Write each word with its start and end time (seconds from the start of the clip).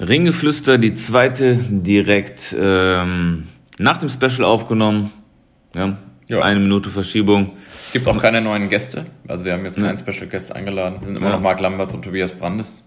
Ringgeflüster, 0.00 0.78
die 0.78 0.94
zweite 0.94 1.56
direkt 1.56 2.54
ähm, 2.58 3.48
nach 3.78 3.98
dem 3.98 4.08
Special 4.08 4.44
aufgenommen. 4.44 5.10
Ja, 5.74 5.96
ja. 6.28 6.42
Eine 6.42 6.60
Minute 6.60 6.90
Verschiebung. 6.90 7.52
Es 7.66 7.92
gibt 7.92 8.06
auch 8.06 8.18
keine 8.18 8.40
neuen 8.40 8.68
Gäste. 8.68 9.06
Also 9.26 9.44
wir 9.44 9.54
haben 9.54 9.64
jetzt 9.64 9.80
keinen 9.80 9.96
Special 9.96 10.26
Guest 10.26 10.54
eingeladen. 10.54 10.96
Es 11.00 11.06
sind 11.06 11.16
immer 11.16 11.26
ja. 11.26 11.32
noch 11.32 11.40
Marc 11.40 11.60
Lamberts 11.60 11.94
und 11.94 12.02
Tobias 12.02 12.32
Brandes. 12.32 12.84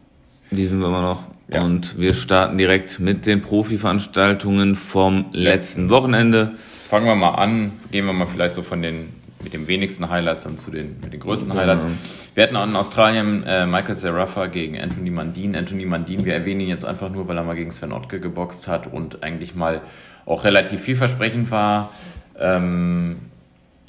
Die 0.51 0.65
sind 0.65 0.79
wir 0.79 0.87
immer 0.87 1.01
noch. 1.01 1.23
Ja. 1.47 1.63
Und 1.63 1.97
wir 1.97 2.13
starten 2.13 2.57
direkt 2.57 2.99
mit 2.99 3.25
den 3.25 3.41
Profi-Veranstaltungen 3.41 4.75
vom 4.75 5.25
letzten 5.31 5.89
Wochenende. 5.89 6.53
Fangen 6.87 7.07
wir 7.07 7.15
mal 7.15 7.35
an. 7.35 7.73
Gehen 7.91 8.05
wir 8.05 8.13
mal 8.13 8.27
vielleicht 8.27 8.53
so 8.53 8.61
von 8.61 8.81
den 8.81 9.09
mit 9.43 9.53
den 9.53 9.67
wenigsten 9.67 10.09
Highlights 10.09 10.43
dann 10.43 10.59
zu 10.59 10.71
den 10.71 10.99
mit 11.01 11.13
den 11.13 11.19
größten 11.19 11.53
Highlights. 11.53 11.85
Wir 12.33 12.43
hatten 12.43 12.55
in 12.55 12.75
Australien 12.75 13.43
äh, 13.43 13.65
Michael 13.65 13.97
Zerafa 13.97 14.47
gegen 14.47 14.79
Anthony 14.79 15.09
Mandin. 15.09 15.55
Anthony 15.55 15.85
Mandin, 15.85 16.25
wir 16.25 16.33
erwähnen 16.33 16.61
ihn 16.61 16.69
jetzt 16.69 16.85
einfach 16.85 17.09
nur, 17.09 17.27
weil 17.27 17.37
er 17.37 17.43
mal 17.43 17.55
gegen 17.55 17.71
Sven 17.71 17.91
Ottke 17.91 18.19
geboxt 18.19 18.67
hat 18.67 18.91
und 18.91 19.23
eigentlich 19.23 19.55
mal 19.55 19.81
auch 20.25 20.43
relativ 20.43 20.81
vielversprechend 20.81 21.51
war. 21.51 21.91
Ähm, 22.39 23.17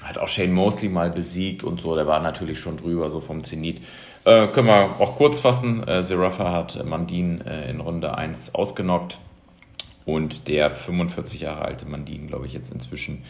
hat 0.02 0.19
auch 0.19 0.28
Shane 0.28 0.52
Mosley 0.52 0.88
mal 0.88 1.11
besiegt 1.11 1.62
und 1.62 1.80
so, 1.80 1.95
der 1.95 2.06
war 2.06 2.20
natürlich 2.20 2.59
schon 2.59 2.77
drüber, 2.77 3.11
so 3.11 3.20
vom 3.20 3.45
Zenit. 3.45 3.83
Äh, 4.25 4.48
können 4.48 4.69
wir 4.69 4.91
auch 4.98 5.16
kurz 5.16 5.41
fassen. 5.41 5.87
Äh, 5.87 6.03
Zerafa 6.03 6.53
hat 6.53 6.84
Mandin 6.84 7.41
äh, 7.42 7.70
in 7.70 7.80
Runde 7.80 8.16
1 8.16 8.55
ausgenockt 8.55 9.19
und 10.05 10.48
der 10.48 10.70
45 10.70 11.41
Jahre 11.41 11.62
alte 11.62 11.87
Mandin, 11.87 12.28
glaube 12.28 12.47
ich, 12.47 12.53
jetzt 12.53 12.73
inzwischen 12.73 13.25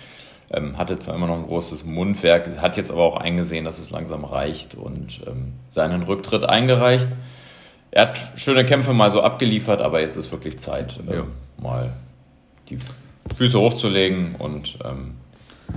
ähm, 0.53 0.79
hatte 0.79 0.99
zwar 0.99 1.15
immer 1.15 1.27
noch 1.27 1.37
ein 1.37 1.47
großes 1.47 1.85
Mundwerk, 1.85 2.59
hat 2.61 2.77
jetzt 2.77 2.91
aber 2.91 3.03
auch 3.03 3.17
eingesehen, 3.17 3.65
dass 3.65 3.79
es 3.79 3.91
langsam 3.91 4.25
reicht 4.25 4.75
und 4.75 5.23
ähm, 5.27 5.55
seinen 5.69 6.03
Rücktritt 6.03 6.45
eingereicht. 6.45 7.09
Er 7.91 8.09
hat 8.09 8.33
schöne 8.37 8.65
Kämpfe 8.65 8.93
mal 8.93 9.11
so 9.11 9.23
abgeliefert, 9.23 9.81
aber 9.81 10.01
jetzt 10.01 10.17
ist 10.17 10.31
wirklich 10.33 10.59
Zeit, 10.59 10.99
ähm, 11.09 11.15
ja. 11.15 11.25
mal 11.63 11.93
die 12.69 12.79
Füße 13.37 13.59
hochzulegen 13.59 14.35
und 14.39 14.79
ähm, 14.85 15.15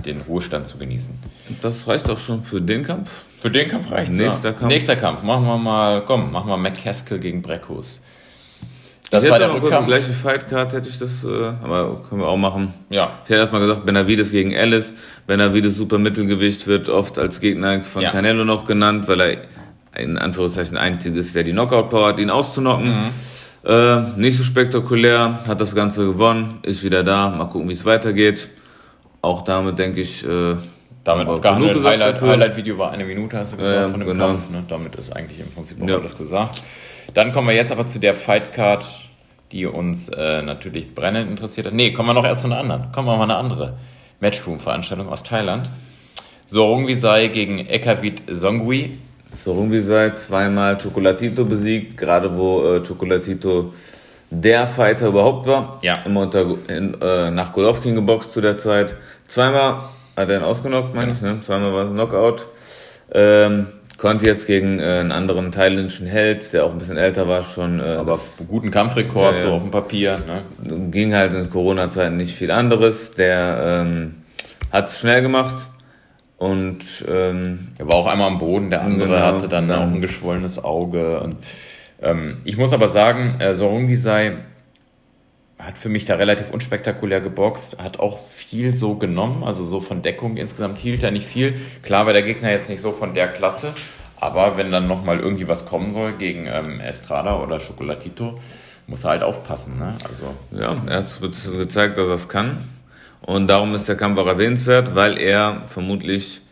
den 0.04 0.20
Ruhestand 0.22 0.66
zu 0.66 0.78
genießen. 0.78 1.14
Das 1.60 1.86
reicht 1.88 2.10
auch 2.10 2.18
schon 2.18 2.42
für 2.42 2.60
den 2.60 2.82
Kampf. 2.82 3.24
Für 3.40 3.50
den 3.50 3.68
Kampf 3.68 3.90
reicht 3.90 4.12
Nächster 4.12 4.50
ja. 4.50 4.54
Kampf. 4.54 4.72
Nächster 4.72 4.96
Kampf. 4.96 5.22
Machen 5.22 5.46
wir 5.46 5.58
mal, 5.58 6.04
komm, 6.04 6.32
machen 6.32 6.48
wir 6.48 6.56
McCaskill 6.56 7.18
gegen 7.18 7.42
Breckhus. 7.42 8.02
Das 9.16 9.24
ich 9.24 9.30
war 9.30 9.38
der 9.38 9.52
Rückkampf. 9.52 9.86
Die 9.86 9.92
gleiche 9.92 10.12
Fightcard 10.12 10.72
hätte 10.72 10.88
ich 10.88 10.98
das, 10.98 11.24
äh, 11.24 11.28
aber 11.62 12.02
können 12.08 12.20
wir 12.20 12.28
auch 12.28 12.36
machen. 12.36 12.72
Ja. 12.90 13.10
Ich 13.24 13.30
hätte 13.30 13.40
erstmal 13.40 13.60
gesagt, 13.60 13.86
Benavides 13.86 14.30
gegen 14.30 14.54
Alice. 14.56 14.94
Benavides 15.26 15.76
super 15.76 15.98
Mittelgewicht 15.98 16.66
wird 16.66 16.88
oft 16.88 17.18
als 17.18 17.40
Gegner 17.40 17.82
von 17.84 18.02
ja. 18.02 18.10
Canelo 18.10 18.44
noch 18.44 18.66
genannt, 18.66 19.08
weil 19.08 19.20
er 19.20 19.36
in 20.00 20.18
Anführungszeichen 20.18 20.76
einzig 20.76 21.16
ist, 21.16 21.34
der 21.34 21.42
die 21.42 21.52
Knockout-Power 21.52 22.08
hat, 22.08 22.18
ihn 22.18 22.30
auszunocken. 22.30 22.98
Mhm. 22.98 23.04
Äh, 23.64 24.00
nicht 24.16 24.36
so 24.36 24.44
spektakulär, 24.44 25.40
hat 25.48 25.60
das 25.60 25.74
Ganze 25.74 26.04
gewonnen, 26.06 26.58
ist 26.62 26.84
wieder 26.84 27.02
da. 27.02 27.30
Mal 27.30 27.46
gucken, 27.46 27.68
wie 27.68 27.72
es 27.72 27.84
weitergeht. 27.84 28.48
Auch 29.22 29.42
damit 29.42 29.78
denke 29.78 30.00
ich. 30.02 30.24
Äh, 30.24 30.56
damit 31.06 31.28
abgehandelt. 31.28 31.84
Highlight, 31.84 32.20
Highlight-Video 32.20 32.78
war 32.78 32.92
eine 32.92 33.04
Minute, 33.04 33.38
hast 33.38 33.52
du 33.52 33.56
gesagt, 33.56 33.76
ja, 33.76 33.88
von 33.88 34.00
dem 34.00 34.08
genau. 34.08 34.26
Kampf. 34.26 34.50
Ne? 34.50 34.64
Damit 34.68 34.94
ist 34.96 35.14
eigentlich 35.14 35.40
im 35.40 35.50
Prinzip 35.50 35.82
auch 35.82 35.88
ja. 35.88 35.98
alles 35.98 36.16
gesagt. 36.16 36.62
Dann 37.14 37.32
kommen 37.32 37.48
wir 37.48 37.54
jetzt 37.54 37.72
aber 37.72 37.86
zu 37.86 37.98
der 37.98 38.14
Fightcard, 38.14 38.84
die 39.52 39.66
uns 39.66 40.08
äh, 40.08 40.42
natürlich 40.42 40.94
brennend 40.94 41.30
interessiert 41.30 41.66
hat. 41.66 41.74
Nee, 41.74 41.92
kommen 41.92 42.08
wir 42.08 42.14
noch 42.14 42.24
erst 42.24 42.42
zu 42.42 42.48
einer 42.48 42.58
anderen. 42.58 42.92
Kommen 42.92 43.08
wir 43.08 43.16
mal 43.16 43.24
eine 43.24 43.36
andere 43.36 43.78
Matchroom-Veranstaltung 44.20 45.08
aus 45.08 45.22
Thailand. 45.22 45.68
Sorungwi 46.46 46.94
sei 46.94 47.28
gegen 47.28 47.58
Ekavit 47.58 48.22
Songwi. 48.32 48.98
Sorungwi 49.32 49.80
sei 49.80 50.10
zweimal 50.10 50.78
Chocolatito 50.78 51.44
besiegt, 51.44 51.96
gerade 51.96 52.36
wo 52.36 52.64
äh, 52.64 52.80
Chocolatito 52.80 53.72
der 54.30 54.66
Fighter 54.66 55.08
überhaupt 55.08 55.46
war. 55.46 55.78
Ja. 55.82 55.98
Immer 56.04 56.22
unter, 56.22 56.46
in, 56.68 57.00
äh, 57.00 57.30
nach 57.30 57.52
Golovkin 57.52 57.94
geboxt 57.94 58.32
zu 58.32 58.40
der 58.40 58.58
Zeit. 58.58 58.96
Zweimal 59.28 59.90
hat 60.16 60.28
er 60.28 60.38
ihn 60.38 60.44
ausgenockt, 60.44 60.94
meine 60.94 61.12
ja. 61.12 61.16
ich, 61.16 61.22
ne? 61.22 61.40
Zweimal 61.40 61.72
war 61.72 61.84
es 61.84 61.90
Knockout. 61.90 62.46
Ähm, 63.12 63.66
konnte 63.98 64.26
jetzt 64.26 64.46
gegen 64.46 64.78
äh, 64.78 64.98
einen 65.00 65.12
anderen 65.12 65.52
thailändischen 65.52 66.06
Held, 66.06 66.52
der 66.52 66.64
auch 66.64 66.72
ein 66.72 66.78
bisschen 66.78 66.96
älter 66.96 67.28
war, 67.28 67.44
schon. 67.44 67.80
Äh, 67.80 67.96
Aber 67.98 68.18
guten 68.46 68.70
Kampfrekord, 68.70 69.36
ja, 69.36 69.42
so 69.42 69.52
auf 69.52 69.62
dem 69.62 69.70
Papier. 69.70 70.18
Ne? 70.26 70.90
Ging 70.90 71.14
halt 71.14 71.34
in 71.34 71.50
Corona-Zeiten 71.50 72.16
nicht 72.16 72.34
viel 72.34 72.50
anderes. 72.50 73.12
Der 73.14 73.84
ähm, 73.86 74.14
hat 74.72 74.88
es 74.88 75.00
schnell 75.00 75.22
gemacht. 75.22 75.66
Und 76.38 76.84
ähm, 77.08 77.68
er 77.78 77.88
war 77.88 77.94
auch 77.94 78.06
einmal 78.06 78.28
am 78.28 78.38
Boden, 78.38 78.68
der 78.68 78.82
andere 78.82 79.08
genau, 79.08 79.20
hatte 79.20 79.48
dann 79.48 79.68
genau. 79.68 79.80
auch 79.80 79.86
ein 79.86 80.02
geschwollenes 80.02 80.62
Auge. 80.62 81.20
Und, 81.20 81.36
ähm, 82.02 82.38
ich 82.44 82.58
muss 82.58 82.74
aber 82.74 82.88
sagen, 82.88 83.36
äh, 83.38 83.54
Sorungi 83.54 83.96
sei 83.96 84.36
hat 85.66 85.78
für 85.78 85.88
mich 85.88 86.04
da 86.04 86.14
relativ 86.14 86.50
unspektakulär 86.50 87.20
geboxt, 87.20 87.82
hat 87.82 87.98
auch 87.98 88.24
viel 88.24 88.74
so 88.74 88.94
genommen, 88.94 89.42
also 89.42 89.66
so 89.66 89.80
von 89.80 90.00
Deckung 90.00 90.36
insgesamt 90.36 90.78
hielt 90.78 91.02
er 91.02 91.10
nicht 91.10 91.26
viel. 91.26 91.60
Klar 91.82 92.06
war 92.06 92.12
der 92.12 92.22
Gegner 92.22 92.52
jetzt 92.52 92.70
nicht 92.70 92.80
so 92.80 92.92
von 92.92 93.14
der 93.14 93.28
Klasse, 93.28 93.74
aber 94.20 94.56
wenn 94.56 94.70
dann 94.70 94.86
nochmal 94.86 95.18
irgendwie 95.18 95.48
was 95.48 95.66
kommen 95.66 95.90
soll 95.90 96.12
gegen 96.12 96.46
ähm, 96.46 96.78
Estrada 96.78 97.42
oder 97.42 97.58
Chocolatito, 97.58 98.38
muss 98.86 99.02
er 99.02 99.10
halt 99.10 99.22
aufpassen. 99.24 99.78
Ne? 99.78 99.94
Also, 100.08 100.36
ja, 100.52 100.76
er 100.86 100.98
hat 100.98 101.20
gezeigt, 101.20 101.98
dass 101.98 102.06
er 102.06 102.14
es 102.14 102.28
kann. 102.28 102.58
Und 103.22 103.48
darum 103.48 103.74
ist 103.74 103.88
der 103.88 103.96
Kampf 103.96 104.18
auch 104.20 104.26
erwähnenswert, 104.28 104.94
weil 104.94 105.18
er 105.18 105.62
vermutlich 105.66 106.42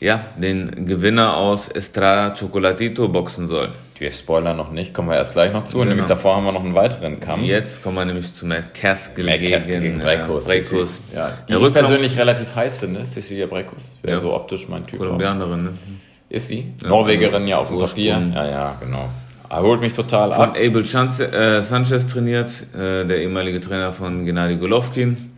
ja, 0.00 0.20
den 0.36 0.86
Gewinner 0.86 1.36
aus 1.36 1.68
Estrada 1.68 2.34
Chocolatito 2.34 3.08
boxen 3.08 3.46
soll. 3.46 3.70
Wir 4.00 4.12
spoilern 4.12 4.56
noch 4.56 4.70
nicht, 4.70 4.94
kommen 4.94 5.08
wir 5.08 5.16
erst 5.16 5.32
gleich 5.32 5.52
noch 5.52 5.64
zu. 5.64 5.78
Genau. 5.78 5.88
Nämlich 5.88 6.06
davor 6.06 6.36
haben 6.36 6.44
wir 6.44 6.52
noch 6.52 6.64
einen 6.64 6.74
weiteren 6.74 7.18
Kampf. 7.18 7.44
Jetzt 7.44 7.82
kommen 7.82 7.96
wir 7.96 8.04
nämlich 8.04 8.32
zu 8.32 8.46
McCaskill 8.46 9.38
gegen, 9.38 9.66
gegen 9.66 9.98
Breckus. 9.98 10.46
Äh, 10.46 10.60
Breckus. 10.60 11.02
Ja, 11.14 11.32
die 11.48 11.54
ich 11.54 11.72
persönlich 11.72 12.16
relativ 12.16 12.54
heiß 12.54 12.76
finde, 12.76 13.04
Cecilia 13.04 13.46
Breckus. 13.46 13.96
Wäre 14.02 14.16
ja. 14.16 14.20
so 14.20 14.34
optisch 14.34 14.68
mein 14.68 14.84
Typ. 14.84 15.00
Kolumbianerin, 15.00 15.62
ne? 15.64 15.72
Ist 16.28 16.48
sie? 16.48 16.72
Ja, 16.82 16.88
Norwegerin 16.88 17.48
ja 17.48 17.58
auf 17.58 17.68
dem 17.68 17.78
Papier. 17.78 18.30
Ja, 18.34 18.46
ja, 18.46 18.76
genau. 18.80 19.08
Er 19.50 19.62
holt 19.62 19.80
mich 19.80 19.94
total 19.94 20.32
von 20.32 20.50
ab. 20.50 20.56
Von 20.56 20.66
Abel 20.66 20.82
äh, 20.82 21.62
Sanchez 21.62 22.06
trainiert, 22.06 22.66
äh, 22.74 23.04
der 23.04 23.22
ehemalige 23.22 23.60
Trainer 23.60 23.92
von 23.92 24.24
Gennady 24.24 24.56
Golovkin. 24.56 25.32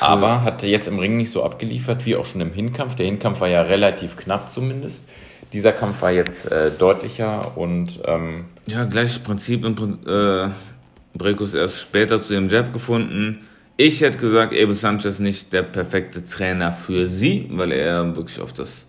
Aber 0.00 0.42
hatte 0.42 0.66
jetzt 0.66 0.88
im 0.88 0.98
Ring 0.98 1.16
nicht 1.16 1.30
so 1.30 1.42
abgeliefert 1.42 2.04
wie 2.04 2.16
auch 2.16 2.26
schon 2.26 2.40
im 2.40 2.52
Hinkampf. 2.52 2.96
Der 2.96 3.06
Hinkampf 3.06 3.40
war 3.40 3.48
ja 3.48 3.62
relativ 3.62 4.16
knapp 4.16 4.50
zumindest. 4.50 5.08
Dieser 5.54 5.70
Kampf 5.70 6.02
war 6.02 6.10
jetzt 6.10 6.50
äh, 6.50 6.72
deutlicher 6.76 7.56
und. 7.56 8.00
Ähm, 8.06 8.46
ja, 8.66 8.84
gleiches 8.84 9.20
Prinzip. 9.20 9.64
Äh, 9.64 10.48
Breckus 11.14 11.54
erst 11.54 11.80
später 11.80 12.20
zu 12.20 12.34
ihrem 12.34 12.48
Jab 12.48 12.72
gefunden. 12.72 13.46
Ich 13.76 14.00
hätte 14.00 14.18
gesagt, 14.18 14.52
Abel 14.52 14.74
Sanchez 14.74 15.20
nicht 15.20 15.52
der 15.52 15.62
perfekte 15.62 16.24
Trainer 16.24 16.72
für 16.72 17.06
sie, 17.06 17.48
weil 17.52 17.70
er 17.70 18.16
wirklich 18.16 18.40
auf 18.40 18.52
das 18.52 18.88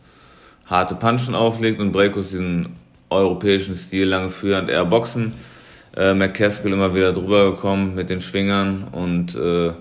harte 0.66 0.96
Punchen 0.96 1.36
auflegt 1.36 1.80
und 1.80 1.92
Breckus 1.92 2.32
diesen 2.32 2.70
europäischen 3.12 3.76
Stil 3.76 4.08
lange 4.08 4.30
führend 4.30 4.68
eher 4.68 4.86
Boxen. 4.86 5.34
Äh, 5.96 6.16
McCaskill 6.16 6.74
immer 6.74 6.96
wieder 6.96 7.14
drüber 7.14 7.52
gekommen 7.52 7.94
mit 7.94 8.10
den 8.10 8.22
Schwingern 8.22 8.88
und 8.92 9.36
äh, 9.36 9.72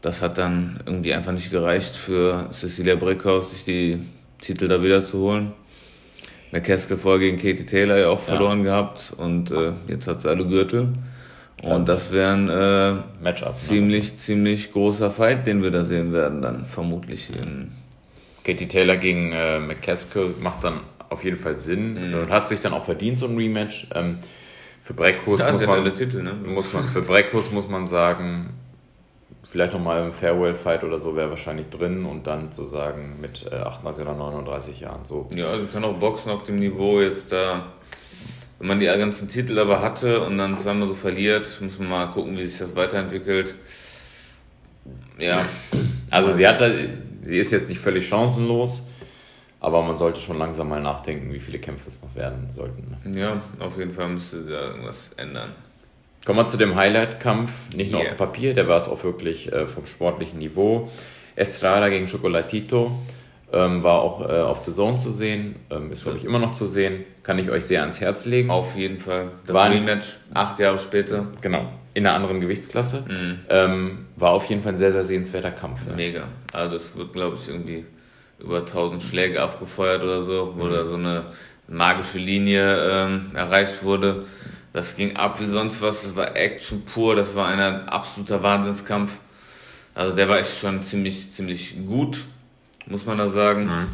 das 0.00 0.22
hat 0.22 0.38
dann 0.38 0.78
irgendwie 0.86 1.12
einfach 1.12 1.32
nicht 1.32 1.50
gereicht 1.50 1.96
für 1.96 2.48
Cecilia 2.52 2.94
Brickhaus, 2.94 3.50
sich 3.50 3.64
die 3.64 3.98
Titel 4.40 4.68
da 4.68 4.80
wieder 4.80 5.04
zu 5.04 5.18
holen. 5.18 5.52
McCaskill 6.54 6.96
vorher 6.96 7.18
gegen 7.18 7.36
Katie 7.36 7.66
Taylor 7.66 7.98
ja 7.98 8.08
auch 8.08 8.20
verloren 8.20 8.60
ja. 8.60 8.64
gehabt 8.64 9.12
und 9.16 9.50
äh, 9.50 9.72
jetzt 9.88 10.06
hat 10.06 10.22
sie 10.22 10.28
alle 10.30 10.46
Gürtel. 10.46 10.94
Und 11.62 11.88
das 11.88 12.12
wäre 12.12 12.32
ein 12.32 12.48
äh, 12.48 13.24
ne? 13.24 13.52
ziemlich, 13.54 14.12
ne? 14.12 14.18
ziemlich 14.18 14.72
großer 14.72 15.10
Fight, 15.10 15.46
den 15.46 15.62
wir 15.62 15.70
da 15.70 15.84
sehen 15.84 16.12
werden, 16.12 16.42
dann 16.42 16.64
vermutlich. 16.64 17.30
In 17.30 17.72
Katie 18.44 18.68
Taylor 18.68 18.96
gegen 18.96 19.32
äh, 19.32 19.58
McCaskill 19.58 20.34
macht 20.40 20.62
dann 20.62 20.74
auf 21.08 21.24
jeden 21.24 21.38
Fall 21.38 21.56
Sinn 21.56 22.10
mhm. 22.10 22.14
und 22.14 22.30
hat 22.30 22.46
sich 22.48 22.60
dann 22.60 22.72
auch 22.72 22.84
verdient, 22.84 23.18
so 23.18 23.26
ein 23.26 23.36
Rematch. 23.36 23.88
Ähm, 23.94 24.18
für 24.82 24.92
Breckhus 24.92 25.40
muss, 25.50 25.66
man, 25.66 25.94
Titel, 25.96 26.22
ne? 26.22 26.34
muss 26.34 26.72
man, 26.72 26.84
für 26.84 27.00
Breckhus 27.00 27.50
muss 27.50 27.66
man 27.68 27.86
sagen, 27.86 28.50
vielleicht 29.54 29.72
nochmal 29.72 30.02
im 30.02 30.10
Farewell-Fight 30.10 30.82
oder 30.82 30.98
so 30.98 31.14
wäre 31.14 31.30
wahrscheinlich 31.30 31.68
drin 31.68 32.06
und 32.06 32.26
dann 32.26 32.50
sozusagen 32.50 33.20
mit 33.20 33.46
äh, 33.52 33.54
38 33.54 34.02
oder 34.02 34.16
39 34.16 34.80
Jahren 34.80 35.04
so. 35.04 35.28
Ja, 35.32 35.46
also 35.46 35.66
kann 35.66 35.84
auch 35.84 35.96
Boxen 36.00 36.32
auf 36.32 36.42
dem 36.42 36.58
Niveau 36.58 37.00
jetzt 37.00 37.30
da, 37.30 37.66
wenn 38.58 38.66
man 38.66 38.80
die 38.80 38.86
ganzen 38.86 39.28
Titel 39.28 39.56
aber 39.60 39.80
hatte 39.80 40.22
und 40.26 40.38
dann 40.38 40.58
zweimal 40.58 40.88
so 40.88 40.96
verliert, 40.96 41.60
muss 41.60 41.78
man 41.78 41.88
mal 41.88 42.06
gucken, 42.06 42.36
wie 42.36 42.44
sich 42.44 42.58
das 42.58 42.74
weiterentwickelt. 42.74 43.54
Ja. 45.20 45.46
Also 46.10 46.32
sie 46.32 46.48
hat 46.48 46.58
sie 46.58 47.38
ist 47.38 47.52
jetzt 47.52 47.68
nicht 47.68 47.80
völlig 47.80 48.08
chancenlos, 48.08 48.88
aber 49.60 49.84
man 49.84 49.96
sollte 49.96 50.18
schon 50.18 50.36
langsam 50.36 50.68
mal 50.68 50.82
nachdenken, 50.82 51.32
wie 51.32 51.38
viele 51.38 51.60
Kämpfe 51.60 51.90
es 51.90 52.02
noch 52.02 52.16
werden 52.16 52.50
sollten. 52.50 52.96
Ne? 53.04 53.20
Ja, 53.20 53.40
auf 53.60 53.78
jeden 53.78 53.92
Fall 53.92 54.08
müsste 54.08 54.42
da 54.42 54.70
irgendwas 54.70 55.12
ändern. 55.16 55.52
Kommen 56.24 56.38
wir 56.38 56.46
zu 56.46 56.56
dem 56.56 56.74
Highlight-Kampf, 56.74 57.74
nicht 57.74 57.90
nur 57.90 58.00
yeah. 58.00 58.10
auf 58.10 58.16
dem 58.16 58.18
Papier, 58.18 58.54
der 58.54 58.66
war 58.66 58.78
es 58.78 58.88
auch 58.88 59.04
wirklich 59.04 59.52
äh, 59.52 59.66
vom 59.66 59.84
sportlichen 59.84 60.38
Niveau. 60.38 60.90
Estrada 61.36 61.88
gegen 61.88 62.08
Chocolatito. 62.08 62.92
Ähm, 63.52 63.84
war 63.84 64.00
auch 64.00 64.28
äh, 64.28 64.40
auf 64.40 64.64
The 64.64 64.72
Zone 64.72 64.96
zu 64.96 65.12
sehen, 65.12 65.54
ähm, 65.70 65.92
ist 65.92 66.02
glaube 66.02 66.18
ich 66.18 66.24
immer 66.24 66.40
noch 66.40 66.50
zu 66.50 66.66
sehen. 66.66 67.04
Kann 67.22 67.38
ich 67.38 67.50
euch 67.50 67.64
sehr 67.64 67.82
ans 67.82 68.00
Herz 68.00 68.26
legen. 68.26 68.50
Auf 68.50 68.74
jeden 68.74 68.98
Fall. 68.98 69.28
Das 69.46 69.54
war 69.54 69.70
Rematch 69.70 70.18
acht 70.32 70.58
Jahre 70.58 70.78
später. 70.78 71.28
Genau, 71.40 71.68
in 71.92 72.04
einer 72.04 72.16
anderen 72.16 72.40
Gewichtsklasse. 72.40 73.04
Mhm. 73.06 73.38
Ähm, 73.48 74.06
war 74.16 74.32
auf 74.32 74.46
jeden 74.46 74.62
Fall 74.62 74.72
ein 74.72 74.78
sehr, 74.78 74.90
sehr 74.90 75.04
sehenswerter 75.04 75.52
Kampf. 75.52 75.80
Ja. 75.86 75.94
Mega. 75.94 76.24
Also 76.52 76.74
es 76.76 76.96
wird 76.96 77.12
glaube 77.12 77.36
ich 77.40 77.48
irgendwie 77.48 77.84
über 78.40 78.58
1000 78.58 79.02
Schläge 79.02 79.40
abgefeuert 79.40 80.02
oder 80.02 80.22
so, 80.22 80.54
wo 80.56 80.64
mhm. 80.64 80.72
da 80.72 80.84
so 80.84 80.94
eine 80.94 81.26
magische 81.68 82.18
Linie 82.18 82.90
ähm, 82.90 83.30
erreicht 83.34 83.84
wurde. 83.84 84.24
Das 84.74 84.96
ging 84.96 85.14
ab 85.14 85.40
wie 85.40 85.46
sonst 85.46 85.80
was, 85.82 86.02
das 86.02 86.16
war 86.16 86.36
Action 86.36 86.84
pur, 86.84 87.14
das 87.14 87.36
war 87.36 87.46
ein 87.46 87.60
absoluter 87.88 88.42
Wahnsinnskampf. 88.42 89.16
Also 89.94 90.16
der 90.16 90.28
war 90.28 90.40
echt 90.40 90.58
schon 90.58 90.82
ziemlich, 90.82 91.30
ziemlich 91.30 91.76
gut, 91.86 92.24
muss 92.86 93.06
man 93.06 93.18
da 93.18 93.28
sagen. 93.28 93.66
Mhm. 93.66 93.88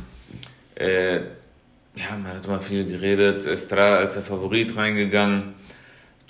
Äh, 0.77 1.17
ja, 1.17 2.17
man 2.23 2.29
hat 2.29 2.47
immer 2.47 2.61
viel 2.61 2.87
geredet. 2.87 3.45
Estrada 3.45 3.97
als 3.99 4.15
der 4.15 4.23
Favorit 4.23 4.75
reingegangen. 4.75 5.53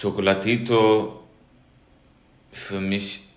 Chocolatito 0.00 1.22
für 2.50 2.80
mich 2.80 3.28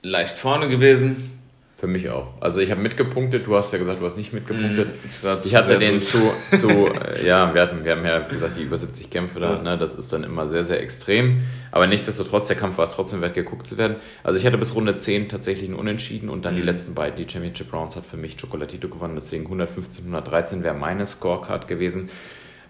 leicht 0.00 0.38
vorne 0.38 0.68
gewesen. 0.68 1.39
Für 1.80 1.86
mich 1.86 2.10
auch. 2.10 2.34
Also 2.40 2.60
ich 2.60 2.70
habe 2.70 2.82
mitgepunktet, 2.82 3.46
du 3.46 3.56
hast 3.56 3.72
ja 3.72 3.78
gesagt, 3.78 4.02
du 4.02 4.04
hast 4.04 4.18
nicht 4.18 4.34
mitgepunktet. 4.34 4.88
Mm, 4.88 5.26
ich 5.44 5.54
hatte 5.54 5.78
den 5.78 5.98
zu, 5.98 6.18
zu 6.60 6.68
äh, 6.88 7.26
ja, 7.26 7.54
wir 7.54 7.62
hatten, 7.62 7.86
wir 7.86 7.92
haben 7.92 8.04
ja 8.04 8.18
gesagt 8.18 8.58
die 8.58 8.64
über 8.64 8.76
70 8.76 9.08
Kämpfe 9.08 9.40
da, 9.40 9.62
ne, 9.62 9.78
das 9.78 9.94
ist 9.94 10.12
dann 10.12 10.22
immer 10.22 10.46
sehr, 10.46 10.62
sehr 10.62 10.82
extrem. 10.82 11.40
Aber 11.72 11.86
nichtsdestotrotz, 11.86 12.48
der 12.48 12.56
Kampf 12.56 12.76
war 12.76 12.84
es 12.84 12.92
trotzdem 12.92 13.22
wert, 13.22 13.32
geguckt 13.32 13.66
zu 13.66 13.78
werden. 13.78 13.96
Also 14.22 14.38
ich 14.38 14.44
hatte 14.44 14.58
bis 14.58 14.74
Runde 14.74 14.94
10 14.94 15.30
tatsächlich 15.30 15.70
einen 15.70 15.78
Unentschieden 15.78 16.28
und 16.28 16.44
dann 16.44 16.52
mm. 16.52 16.56
die 16.56 16.60
mhm. 16.60 16.68
letzten 16.68 16.94
beiden, 16.94 17.16
die 17.16 17.32
Championship 17.32 17.72
Rounds 17.72 17.96
hat 17.96 18.04
für 18.04 18.18
mich 18.18 18.36
Chocolatito 18.36 18.90
gewonnen, 18.90 19.14
deswegen 19.14 19.44
115, 19.44 20.04
113 20.04 20.62
wäre 20.62 20.74
meine 20.74 21.06
Scorecard 21.06 21.66
gewesen. 21.66 22.10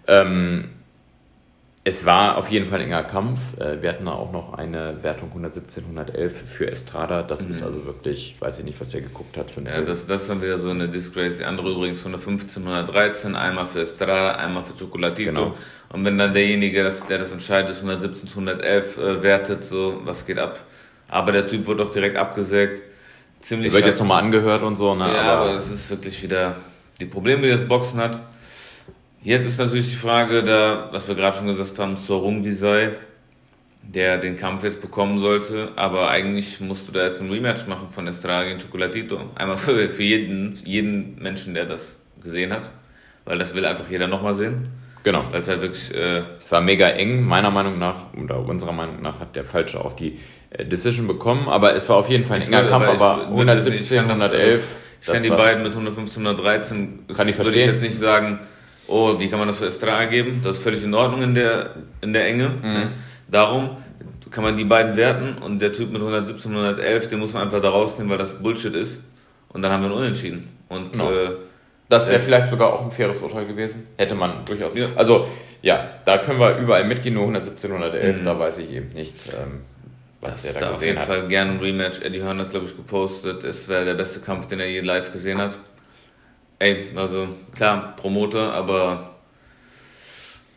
Ähm, 0.07 0.69
es 1.83 2.05
war 2.05 2.37
auf 2.37 2.49
jeden 2.51 2.67
Fall 2.67 2.79
ein 2.79 2.85
enger 2.85 3.03
Kampf. 3.03 3.39
Äh, 3.59 3.81
wir 3.81 3.89
hatten 3.89 4.07
auch 4.07 4.31
noch 4.31 4.53
eine 4.53 5.01
Wertung 5.01 5.29
117, 5.29 5.85
111 5.85 6.43
für 6.45 6.69
Estrada. 6.69 7.23
Das 7.23 7.45
mhm. 7.45 7.51
ist 7.51 7.63
also 7.63 7.85
wirklich, 7.85 8.35
weiß 8.39 8.59
ich 8.59 8.65
nicht, 8.65 8.79
was 8.79 8.89
der 8.91 9.01
geguckt 9.01 9.35
hat. 9.35 9.49
Für 9.49 9.61
ja, 9.61 9.81
das, 9.81 10.05
das 10.05 10.23
ist 10.23 10.29
dann 10.29 10.43
wieder 10.43 10.59
so 10.59 10.69
eine 10.69 10.89
Disgrace. 10.89 11.39
Die 11.39 11.45
andere 11.45 11.71
übrigens 11.71 11.99
115, 11.99 12.61
113. 12.67 13.35
Einmal 13.35 13.65
für 13.65 13.81
Estrada, 13.81 14.35
einmal 14.35 14.63
für 14.63 14.73
Chocolatito. 14.73 15.31
Genau. 15.31 15.55
Und 15.89 16.05
wenn 16.05 16.19
dann 16.19 16.33
derjenige, 16.33 16.83
der 17.09 17.17
das 17.17 17.31
entscheidet, 17.31 17.75
117, 17.75 18.29
111 18.29 18.97
äh, 18.97 19.23
wertet, 19.23 19.63
so, 19.63 20.01
was 20.03 20.27
geht 20.27 20.37
ab? 20.37 20.63
Aber 21.07 21.31
der 21.31 21.47
Typ 21.47 21.65
wird 21.65 21.81
auch 21.81 21.91
direkt 21.91 22.17
abgesägt. 22.17 22.83
Ziemlich. 23.39 23.71
Der 23.71 23.79
wird 23.79 23.87
jetzt 23.87 23.99
nochmal 23.99 24.21
angehört 24.21 24.61
und 24.61 24.75
so, 24.75 24.93
ne? 24.93 25.11
Ja, 25.11 25.39
aber 25.39 25.55
es 25.55 25.71
ist 25.71 25.89
wirklich 25.89 26.21
wieder 26.21 26.57
die 26.99 27.07
Probleme, 27.07 27.41
die 27.41 27.49
das 27.49 27.67
Boxen 27.67 27.99
hat 27.99 28.21
Jetzt 29.23 29.45
ist 29.45 29.59
natürlich 29.59 29.89
die 29.89 29.95
Frage, 29.95 30.41
da, 30.41 30.89
was 30.91 31.07
wir 31.07 31.13
gerade 31.13 31.37
schon 31.37 31.47
gesagt 31.47 31.77
haben, 31.77 31.95
Sorung 31.95 32.43
Visay, 32.43 32.89
der 33.83 34.17
den 34.17 34.35
Kampf 34.35 34.63
jetzt 34.63 34.81
bekommen 34.81 35.19
sollte, 35.19 35.69
aber 35.75 36.09
eigentlich 36.09 36.59
musst 36.59 36.87
du 36.87 36.91
da 36.91 37.05
jetzt 37.05 37.21
ein 37.21 37.29
Rematch 37.29 37.67
machen 37.67 37.89
von 37.89 38.07
Estrada 38.07 38.45
gegen 38.45 38.59
Chocolatito. 38.59 39.19
Einmal 39.35 39.57
für, 39.57 39.89
für 39.89 40.03
jeden, 40.03 40.55
jeden 40.65 41.21
Menschen, 41.21 41.53
der 41.53 41.65
das 41.65 41.97
gesehen 42.23 42.51
hat, 42.51 42.71
weil 43.25 43.37
das 43.37 43.53
will 43.53 43.63
einfach 43.65 43.89
jeder 43.91 44.07
nochmal 44.07 44.33
sehen. 44.33 44.69
Genau. 45.03 45.25
Weil 45.31 45.41
es 45.41 45.47
halt 45.47 45.61
wirklich. 45.61 45.93
Äh, 45.95 46.23
es 46.39 46.51
war 46.51 46.61
mega 46.61 46.87
eng, 46.87 47.23
meiner 47.23 47.49
Meinung 47.49 47.79
nach, 47.79 48.13
oder 48.13 48.39
unserer 48.39 48.71
Meinung 48.71 49.01
nach 49.01 49.19
hat 49.19 49.35
der 49.35 49.43
Falsche 49.43 49.83
auch 49.83 49.93
die 49.93 50.19
äh, 50.51 50.65
Decision 50.65 51.07
bekommen, 51.07 51.47
aber 51.47 51.75
es 51.75 51.89
war 51.89 51.97
auf 51.97 52.09
jeden 52.09 52.25
Fall 52.25 52.37
ein 52.37 52.43
enger 52.43 52.65
Kampf, 52.65 52.87
aber 52.87 53.27
117, 53.27 53.99
111. 53.99 54.63
Ich 55.01 55.07
kann 55.07 55.23
die 55.23 55.29
beiden 55.29 55.63
mit 55.63 55.71
115, 55.73 56.25
113. 56.25 57.05
Kann 57.15 57.27
ich 57.27 57.35
verstehen. 57.35 57.45
Würde 57.45 57.59
ich 57.59 57.65
jetzt 57.65 57.81
nicht 57.81 57.97
sagen, 57.97 58.39
oh, 58.91 59.19
wie 59.19 59.29
kann 59.29 59.39
man 59.39 59.47
das 59.47 59.57
für 59.57 59.67
Estrada 59.67 60.05
geben? 60.05 60.41
Das 60.43 60.57
ist 60.57 60.63
völlig 60.63 60.83
in 60.83 60.93
Ordnung 60.93 61.23
in 61.23 61.33
der, 61.33 61.75
in 62.01 62.13
der 62.13 62.27
Enge. 62.27 62.49
Mhm. 62.49 62.73
Ne? 62.73 62.87
Darum 63.29 63.77
kann 64.29 64.43
man 64.43 64.55
die 64.55 64.65
beiden 64.65 64.95
werten 64.95 65.41
und 65.41 65.59
der 65.59 65.73
Typ 65.73 65.91
mit 65.91 66.01
117, 66.01 66.51
111, 66.51 67.09
den 67.09 67.19
muss 67.19 67.33
man 67.33 67.43
einfach 67.43 67.61
da 67.61 67.69
rausnehmen, 67.69 68.09
weil 68.09 68.17
das 68.17 68.33
Bullshit 68.33 68.73
ist. 68.73 69.01
Und 69.49 69.61
dann 69.61 69.71
haben 69.71 69.83
wir 69.83 69.89
einen 69.89 69.99
Unentschieden. 69.99 70.47
Und 70.69 70.93
genau. 70.93 71.11
äh, 71.11 71.31
das 71.89 72.07
wäre 72.07 72.19
vielleicht 72.19 72.49
sogar 72.49 72.73
auch 72.73 72.85
ein 72.85 72.91
faires 72.91 73.19
Urteil 73.19 73.45
gewesen. 73.45 73.87
Hätte 73.97 74.15
man 74.15 74.45
durchaus. 74.45 74.75
Ja. 74.75 74.87
Also, 74.95 75.27
ja, 75.61 75.89
da 76.05 76.17
können 76.19 76.39
wir 76.39 76.57
überall 76.57 76.85
mitgehen, 76.85 77.15
nur 77.15 77.23
117, 77.23 77.69
111, 77.69 78.19
mhm. 78.19 78.25
da 78.25 78.39
weiß 78.39 78.59
ich 78.59 78.71
eben 78.71 78.93
nicht, 78.93 79.15
ähm, 79.27 79.61
was 80.21 80.43
das 80.43 80.53
der 80.53 80.61
da, 80.61 80.67
hat. 80.67 80.73
Auf 80.75 80.85
jeden 80.85 80.99
Fall 80.99 81.27
gerne 81.27 81.51
ein 81.51 81.59
Rematch. 81.59 82.01
Eddie 82.01 82.23
Hearn 82.23 82.39
hat, 82.39 82.51
glaube 82.51 82.65
ich, 82.65 82.75
gepostet, 82.75 83.43
es 83.43 83.67
wäre 83.67 83.83
der 83.83 83.95
beste 83.95 84.21
Kampf, 84.21 84.47
den 84.47 84.61
er 84.61 84.69
je 84.69 84.79
live 84.79 85.11
gesehen 85.11 85.39
hat. 85.39 85.57
Ey, 86.61 86.77
also 86.95 87.27
klar, 87.55 87.95
Promoter, 87.95 88.53
aber 88.53 89.15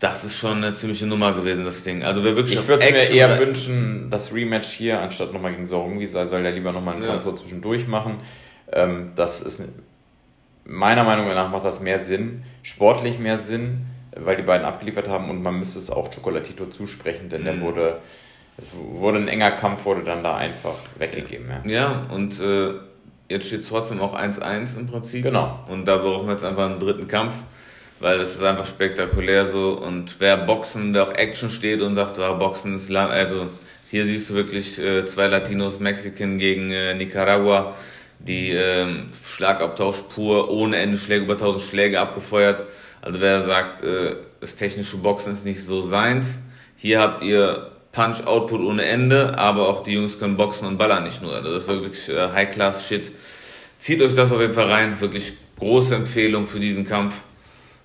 das 0.00 0.22
ist 0.22 0.36
schon 0.36 0.58
eine 0.58 0.74
ziemliche 0.74 1.06
Nummer 1.06 1.32
gewesen, 1.32 1.64
das 1.64 1.82
Ding. 1.82 2.02
Also 2.02 2.22
wer 2.22 2.36
wirklich 2.36 2.58
Ich 2.58 2.68
würde 2.68 2.84
mir 2.84 3.10
eher 3.10 3.40
wünschen, 3.40 4.10
das 4.10 4.34
Rematch 4.34 4.68
hier, 4.68 5.00
anstatt 5.00 5.32
nochmal 5.32 5.52
gegen 5.52 5.66
Sorungi, 5.66 6.06
soll 6.06 6.26
der 6.42 6.52
lieber 6.52 6.72
nochmal 6.72 6.96
einen 6.96 7.04
ja. 7.04 7.16
Kampf 7.16 7.32
zwischendurch 7.40 7.88
machen. 7.88 8.16
Ähm, 8.70 9.12
das 9.16 9.40
ist 9.40 9.62
meiner 10.66 11.04
Meinung 11.04 11.26
nach 11.28 11.50
macht 11.50 11.64
das 11.64 11.80
mehr 11.80 12.00
Sinn, 12.00 12.42
sportlich 12.62 13.18
mehr 13.18 13.38
Sinn, 13.38 13.86
weil 14.14 14.36
die 14.36 14.42
beiden 14.42 14.66
abgeliefert 14.66 15.08
haben 15.08 15.30
und 15.30 15.42
man 15.42 15.58
müsste 15.58 15.78
es 15.78 15.90
auch 15.90 16.10
Chocolatito 16.10 16.66
zusprechen, 16.66 17.30
denn 17.30 17.40
mhm. 17.40 17.46
der 17.46 17.60
wurde, 17.62 17.98
es 18.58 18.72
wurde 18.74 19.20
ein 19.20 19.28
enger 19.28 19.52
Kampf, 19.52 19.86
wurde 19.86 20.02
dann 20.02 20.22
da 20.22 20.36
einfach 20.36 20.76
weggegeben. 20.98 21.48
Ja, 21.48 21.62
ja 21.64 22.06
und 22.10 22.38
äh, 22.40 22.74
Jetzt 23.28 23.46
steht 23.46 23.62
es 23.62 23.68
trotzdem 23.68 24.00
auch 24.00 24.18
1-1 24.18 24.78
im 24.78 24.86
Prinzip. 24.86 25.22
Genau. 25.22 25.58
Und 25.68 25.86
da 25.86 25.96
brauchen 25.96 26.26
wir 26.26 26.32
jetzt 26.32 26.44
einfach 26.44 26.66
einen 26.66 26.78
dritten 26.78 27.06
Kampf, 27.06 27.36
weil 28.00 28.18
das 28.18 28.34
ist 28.34 28.42
einfach 28.42 28.66
spektakulär 28.66 29.46
so. 29.46 29.78
Und 29.78 30.16
wer 30.20 30.36
Boxen, 30.36 30.92
der 30.92 31.04
auf 31.04 31.12
Action 31.14 31.50
steht 31.50 31.80
und 31.80 31.94
sagt, 31.94 32.18
oh, 32.18 32.34
Boxen 32.36 32.74
ist 32.74 32.90
lang, 32.90 33.10
also 33.10 33.48
hier 33.90 34.04
siehst 34.04 34.30
du 34.30 34.34
wirklich 34.34 34.78
äh, 34.78 35.06
zwei 35.06 35.28
Latinos, 35.28 35.80
Mexikan 35.80 36.38
gegen 36.38 36.70
äh, 36.70 36.94
Nicaragua, 36.94 37.74
die 38.18 38.50
äh, 38.50 38.86
Schlagabtausch 39.12 40.02
pur, 40.14 40.50
ohne 40.50 40.76
Ende 40.76 40.98
Schläge, 40.98 41.24
über 41.24 41.34
1000 41.34 41.64
Schläge 41.64 42.00
abgefeuert. 42.00 42.64
Also 43.00 43.20
wer 43.20 43.42
sagt, 43.44 43.82
äh, 43.82 44.16
das 44.40 44.56
technische 44.56 44.98
Boxen 44.98 45.32
ist 45.32 45.44
nicht 45.44 45.64
so 45.64 45.82
seins, 45.82 46.40
hier 46.76 47.00
habt 47.00 47.22
ihr 47.22 47.70
Punch-Output 47.94 48.60
ohne 48.60 48.84
Ende, 48.84 49.38
aber 49.38 49.68
auch 49.68 49.82
die 49.82 49.92
Jungs 49.92 50.18
können 50.18 50.36
boxen 50.36 50.66
und 50.66 50.76
ballern 50.76 51.04
nicht 51.04 51.22
nur. 51.22 51.32
Also 51.32 51.54
das 51.54 51.62
ist 51.62 51.68
wirklich 51.68 52.08
äh, 52.08 52.32
High-Class-Shit. 52.32 53.12
Zieht 53.78 54.02
euch 54.02 54.14
das 54.14 54.32
auf 54.32 54.40
jeden 54.40 54.52
Fall 54.52 54.70
rein. 54.70 55.00
Wirklich 55.00 55.32
große 55.58 55.94
Empfehlung 55.94 56.46
für 56.46 56.58
diesen 56.58 56.84
Kampf. 56.84 57.22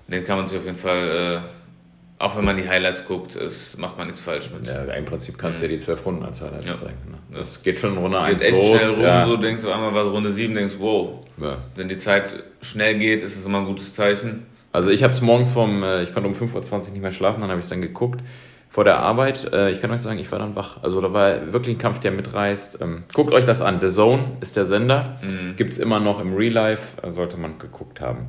Den 0.08 0.24
kann 0.24 0.38
man 0.38 0.48
sich 0.48 0.58
auf 0.58 0.66
jeden 0.66 0.78
Fall, 0.78 1.42
äh, 1.44 2.24
auch 2.24 2.36
wenn 2.36 2.44
man 2.44 2.58
die 2.58 2.68
Highlights 2.68 3.06
guckt, 3.06 3.36
es 3.36 3.78
macht 3.78 3.98
man 4.00 4.08
nichts 4.08 4.22
falsch 4.22 4.50
mit. 4.50 4.68
Ja, 4.68 4.82
im 4.94 5.06
Prinzip 5.06 5.38
kannst 5.38 5.62
du 5.62 5.66
mhm. 5.66 5.72
ja 5.72 5.78
die 5.78 5.84
zwölf 5.84 6.04
Runden 6.04 6.26
als 6.26 6.42
Highlights 6.42 6.66
ja. 6.66 6.74
zeigen. 6.74 6.98
Ne? 7.12 7.38
Das 7.38 7.62
geht 7.62 7.78
schon 7.78 7.94
in 7.94 8.00
Runde 8.00 8.20
1 8.20 8.42
echt 8.42 8.58
los. 8.58 8.82
Schnell 8.82 8.94
rum, 8.96 9.04
ja. 9.04 9.26
so 9.26 9.38
denkst 9.38 9.62
du 9.62 9.72
einmal 9.72 9.94
war 9.94 10.06
Runde 10.06 10.32
7, 10.32 10.56
denkst 10.56 10.76
wow. 10.80 11.24
Ja. 11.40 11.60
Wenn 11.76 11.88
die 11.88 11.98
Zeit 11.98 12.44
schnell 12.62 12.98
geht, 12.98 13.22
ist 13.22 13.38
es 13.38 13.46
immer 13.46 13.60
ein 13.60 13.66
gutes 13.66 13.94
Zeichen. 13.94 14.48
Also 14.72 14.90
ich 14.90 15.04
habe 15.04 15.14
es 15.14 15.22
morgens 15.22 15.52
vom, 15.52 15.84
äh, 15.84 16.02
ich 16.02 16.14
konnte 16.14 16.28
um 16.28 16.36
5.20 16.36 16.72
Uhr 16.72 16.80
nicht 16.80 17.02
mehr 17.02 17.12
schlafen, 17.12 17.42
dann 17.42 17.52
habe 17.52 17.60
ich 17.60 17.66
es 17.66 17.70
dann 17.70 17.84
geguckt 17.84 18.22
vor 18.70 18.84
der 18.84 19.00
Arbeit. 19.00 19.52
Äh, 19.52 19.72
ich 19.72 19.82
kann 19.82 19.92
euch 19.92 20.02
sagen, 20.02 20.20
ich 20.20 20.32
war 20.32 20.40
dann 20.40 20.56
wach. 20.56 20.84
Also 20.84 21.02
da 21.02 21.12
war 21.12 21.52
wirklich 21.52 21.76
ein 21.76 21.80
Kampf, 21.80 22.00
der 22.00 22.12
mitreißt. 22.12 22.82
Ähm, 22.82 23.04
guckt 23.14 23.34
euch 23.34 23.46
das 23.46 23.62
an. 23.62 23.82
The 23.82 23.88
Zone 23.90 24.38
ist 24.42 24.56
der 24.56 24.66
Sender. 24.66 25.18
Mhm. 25.22 25.56
Gibt 25.56 25.74
es 25.74 25.80
immer 25.80 26.00
noch 26.00 26.20
im 26.20 26.36
Real 26.36 26.54
Life. 26.54 27.02
Äh, 27.02 27.12
sollte 27.12 27.38
man 27.38 27.58
geguckt 27.58 28.00
haben. 28.00 28.28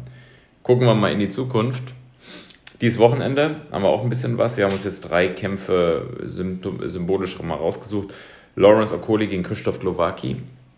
Gucken 0.63 0.87
wir 0.87 0.95
mal 0.95 1.13
in 1.13 1.19
die 1.19 1.29
Zukunft. 1.29 1.83
Dieses 2.81 2.99
Wochenende 2.99 3.57
haben 3.71 3.83
wir 3.83 3.91
auch 3.91 4.03
ein 4.03 4.09
bisschen 4.09 4.39
was. 4.39 4.57
Wir 4.57 4.65
haben 4.65 4.73
uns 4.73 4.85
jetzt 4.85 5.11
drei 5.11 5.29
Kämpfe 5.29 6.17
symbolisch 6.27 7.41
mal 7.43 7.55
rausgesucht. 7.55 8.15
Lawrence 8.57 8.95
Okoli 8.95 9.27
gegen 9.27 9.43
Christoph 9.43 9.81
Glowacki. 9.81 10.37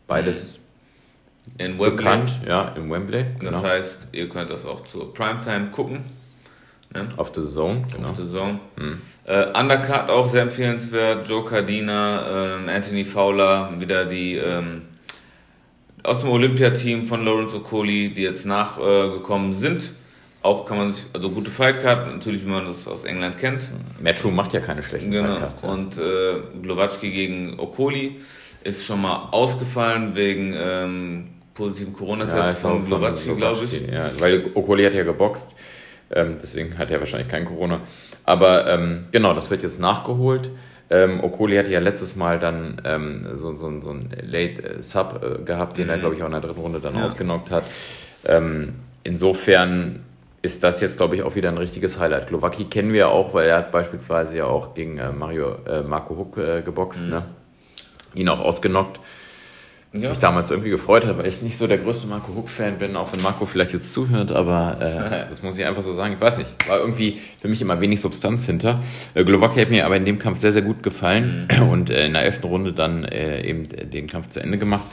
Beides 0.08 0.64
in 1.58 1.78
Wembley. 1.78 1.90
bekannt. 1.90 2.40
Ja, 2.46 2.68
in 2.70 2.90
Wembley. 2.90 3.26
Genau. 3.38 3.52
Das 3.52 3.62
heißt, 3.62 4.08
ihr 4.12 4.28
könnt 4.28 4.50
das 4.50 4.66
auch 4.66 4.82
zur 4.84 5.14
Primetime 5.14 5.70
gucken. 5.70 6.04
Ne? 6.94 7.08
Auf 7.16 7.32
The 7.34 7.42
Zone. 7.44 7.84
Genau. 7.94 8.10
Auf 8.10 8.16
The 8.16 8.30
Zone. 8.30 8.60
Mhm. 8.76 8.98
Äh, 9.24 9.58
Undercard 9.58 10.10
auch 10.10 10.26
sehr 10.26 10.42
empfehlenswert. 10.42 11.28
Joe 11.28 11.44
Cardina, 11.44 12.56
ähm, 12.56 12.68
Anthony 12.68 13.04
Fowler, 13.04 13.72
wieder 13.78 14.04
die 14.04 14.36
ähm, 14.36 14.82
aus 16.02 16.20
dem 16.20 16.30
Olympiateam 16.30 17.04
von 17.04 17.24
Lawrence 17.24 17.56
Okoli, 17.56 18.12
die 18.14 18.22
jetzt 18.22 18.44
nachgekommen 18.44 19.52
äh, 19.52 19.54
sind. 19.54 19.92
Auch 20.42 20.66
kann 20.66 20.76
man 20.76 20.90
sich, 20.90 21.06
also 21.12 21.30
gute 21.30 21.52
Fightcard, 21.52 22.12
natürlich, 22.12 22.44
wie 22.44 22.50
man 22.50 22.66
das 22.66 22.88
aus 22.88 23.04
England 23.04 23.38
kennt. 23.38 23.70
Matchroom 24.00 24.34
macht 24.34 24.52
ja 24.52 24.60
keine 24.60 24.82
schlechten 24.82 25.12
genau. 25.12 25.28
Fightcards. 25.28 25.62
Ja. 25.62 25.68
Und 25.68 25.98
äh, 25.98 26.60
Glowacki 26.62 27.12
gegen 27.12 27.60
Okoli 27.60 28.16
ist 28.64 28.84
schon 28.84 29.02
mal 29.02 29.28
ausgefallen 29.30 30.16
wegen 30.16 30.52
ähm, 30.56 31.28
positiven 31.54 31.92
Corona-Test 31.92 32.34
ja, 32.62 32.68
von 32.68 32.84
Glowacki, 32.84 33.34
glaube 33.36 33.64
ich. 33.64 33.86
Ja, 33.88 34.10
weil 34.18 34.50
Okoli 34.54 34.84
hat 34.84 34.94
ja 34.94 35.04
geboxt. 35.04 35.54
Ähm, 36.14 36.36
deswegen 36.40 36.78
hat 36.78 36.90
er 36.90 36.98
wahrscheinlich 37.00 37.28
kein 37.28 37.44
Corona. 37.44 37.80
Aber 38.24 38.66
ähm, 38.68 39.04
genau, 39.10 39.34
das 39.34 39.50
wird 39.50 39.62
jetzt 39.62 39.80
nachgeholt. 39.80 40.50
Ähm, 40.90 41.24
Okoli 41.24 41.56
hatte 41.56 41.70
ja 41.70 41.80
letztes 41.80 42.16
Mal 42.16 42.38
dann 42.38 42.80
ähm, 42.84 43.26
so, 43.36 43.54
so, 43.54 43.80
so 43.80 43.90
ein 43.90 44.10
Late 44.22 44.62
äh, 44.62 44.82
Sub 44.82 45.22
äh, 45.22 45.42
gehabt, 45.42 45.78
den 45.78 45.84
mhm. 45.84 45.90
er, 45.90 45.98
glaube 45.98 46.14
ich, 46.14 46.22
auch 46.22 46.26
in 46.26 46.32
der 46.32 46.42
dritten 46.42 46.60
Runde 46.60 46.80
dann 46.80 46.94
ja. 46.94 47.04
ausgenockt 47.04 47.50
hat. 47.50 47.64
Ähm, 48.26 48.74
insofern 49.02 50.00
ist 50.42 50.62
das 50.64 50.80
jetzt, 50.80 50.96
glaube 50.98 51.16
ich, 51.16 51.22
auch 51.22 51.34
wieder 51.34 51.48
ein 51.48 51.56
richtiges 51.56 51.98
Highlight. 51.98 52.26
Glowacki 52.26 52.64
kennen 52.64 52.92
wir 52.92 52.98
ja 53.00 53.06
auch, 53.06 53.32
weil 53.32 53.48
er 53.48 53.56
hat 53.56 53.72
beispielsweise 53.72 54.36
ja 54.36 54.44
auch 54.44 54.74
gegen 54.74 54.98
äh, 54.98 55.12
Mario, 55.12 55.56
äh, 55.66 55.82
Marco 55.82 56.16
Huck 56.16 56.36
äh, 56.36 56.62
geboxt, 56.62 57.04
mhm. 57.04 57.10
ne? 57.10 57.24
ihn 58.14 58.28
auch 58.28 58.40
ausgenockt. 58.40 59.00
Was 59.92 60.02
ja. 60.02 60.08
mich 60.08 60.18
damals 60.18 60.50
irgendwie 60.50 60.70
gefreut 60.70 61.04
hat, 61.04 61.18
weil 61.18 61.26
ich 61.26 61.42
nicht 61.42 61.58
so 61.58 61.66
der 61.66 61.76
größte 61.76 62.06
Marco 62.06 62.34
Huck-Fan 62.34 62.78
bin, 62.78 62.96
auch 62.96 63.12
wenn 63.14 63.22
Marco 63.22 63.44
vielleicht 63.44 63.74
jetzt 63.74 63.92
zuhört, 63.92 64.32
aber 64.32 64.78
äh, 64.80 65.10
das 65.28 65.42
muss 65.42 65.58
ich 65.58 65.66
einfach 65.66 65.82
so 65.82 65.92
sagen. 65.92 66.14
Ich 66.14 66.20
weiß 66.20 66.38
nicht, 66.38 66.48
war 66.66 66.78
irgendwie 66.78 67.18
für 67.40 67.48
mich 67.48 67.60
immer 67.60 67.78
wenig 67.78 68.00
Substanz 68.00 68.46
hinter. 68.46 68.82
Äh, 69.12 69.24
Glowacki 69.24 69.60
hat 69.60 69.68
mir 69.68 69.84
aber 69.84 69.96
in 69.96 70.06
dem 70.06 70.18
Kampf 70.18 70.38
sehr, 70.38 70.52
sehr 70.52 70.62
gut 70.62 70.82
gefallen 70.82 71.46
mhm. 71.54 71.68
und 71.68 71.90
äh, 71.90 72.06
in 72.06 72.14
der 72.14 72.22
elften 72.22 72.46
Runde 72.46 72.72
dann 72.72 73.04
äh, 73.04 73.46
eben 73.46 73.68
den 73.68 74.06
Kampf 74.06 74.28
zu 74.28 74.40
Ende 74.40 74.56
gemacht. 74.56 74.84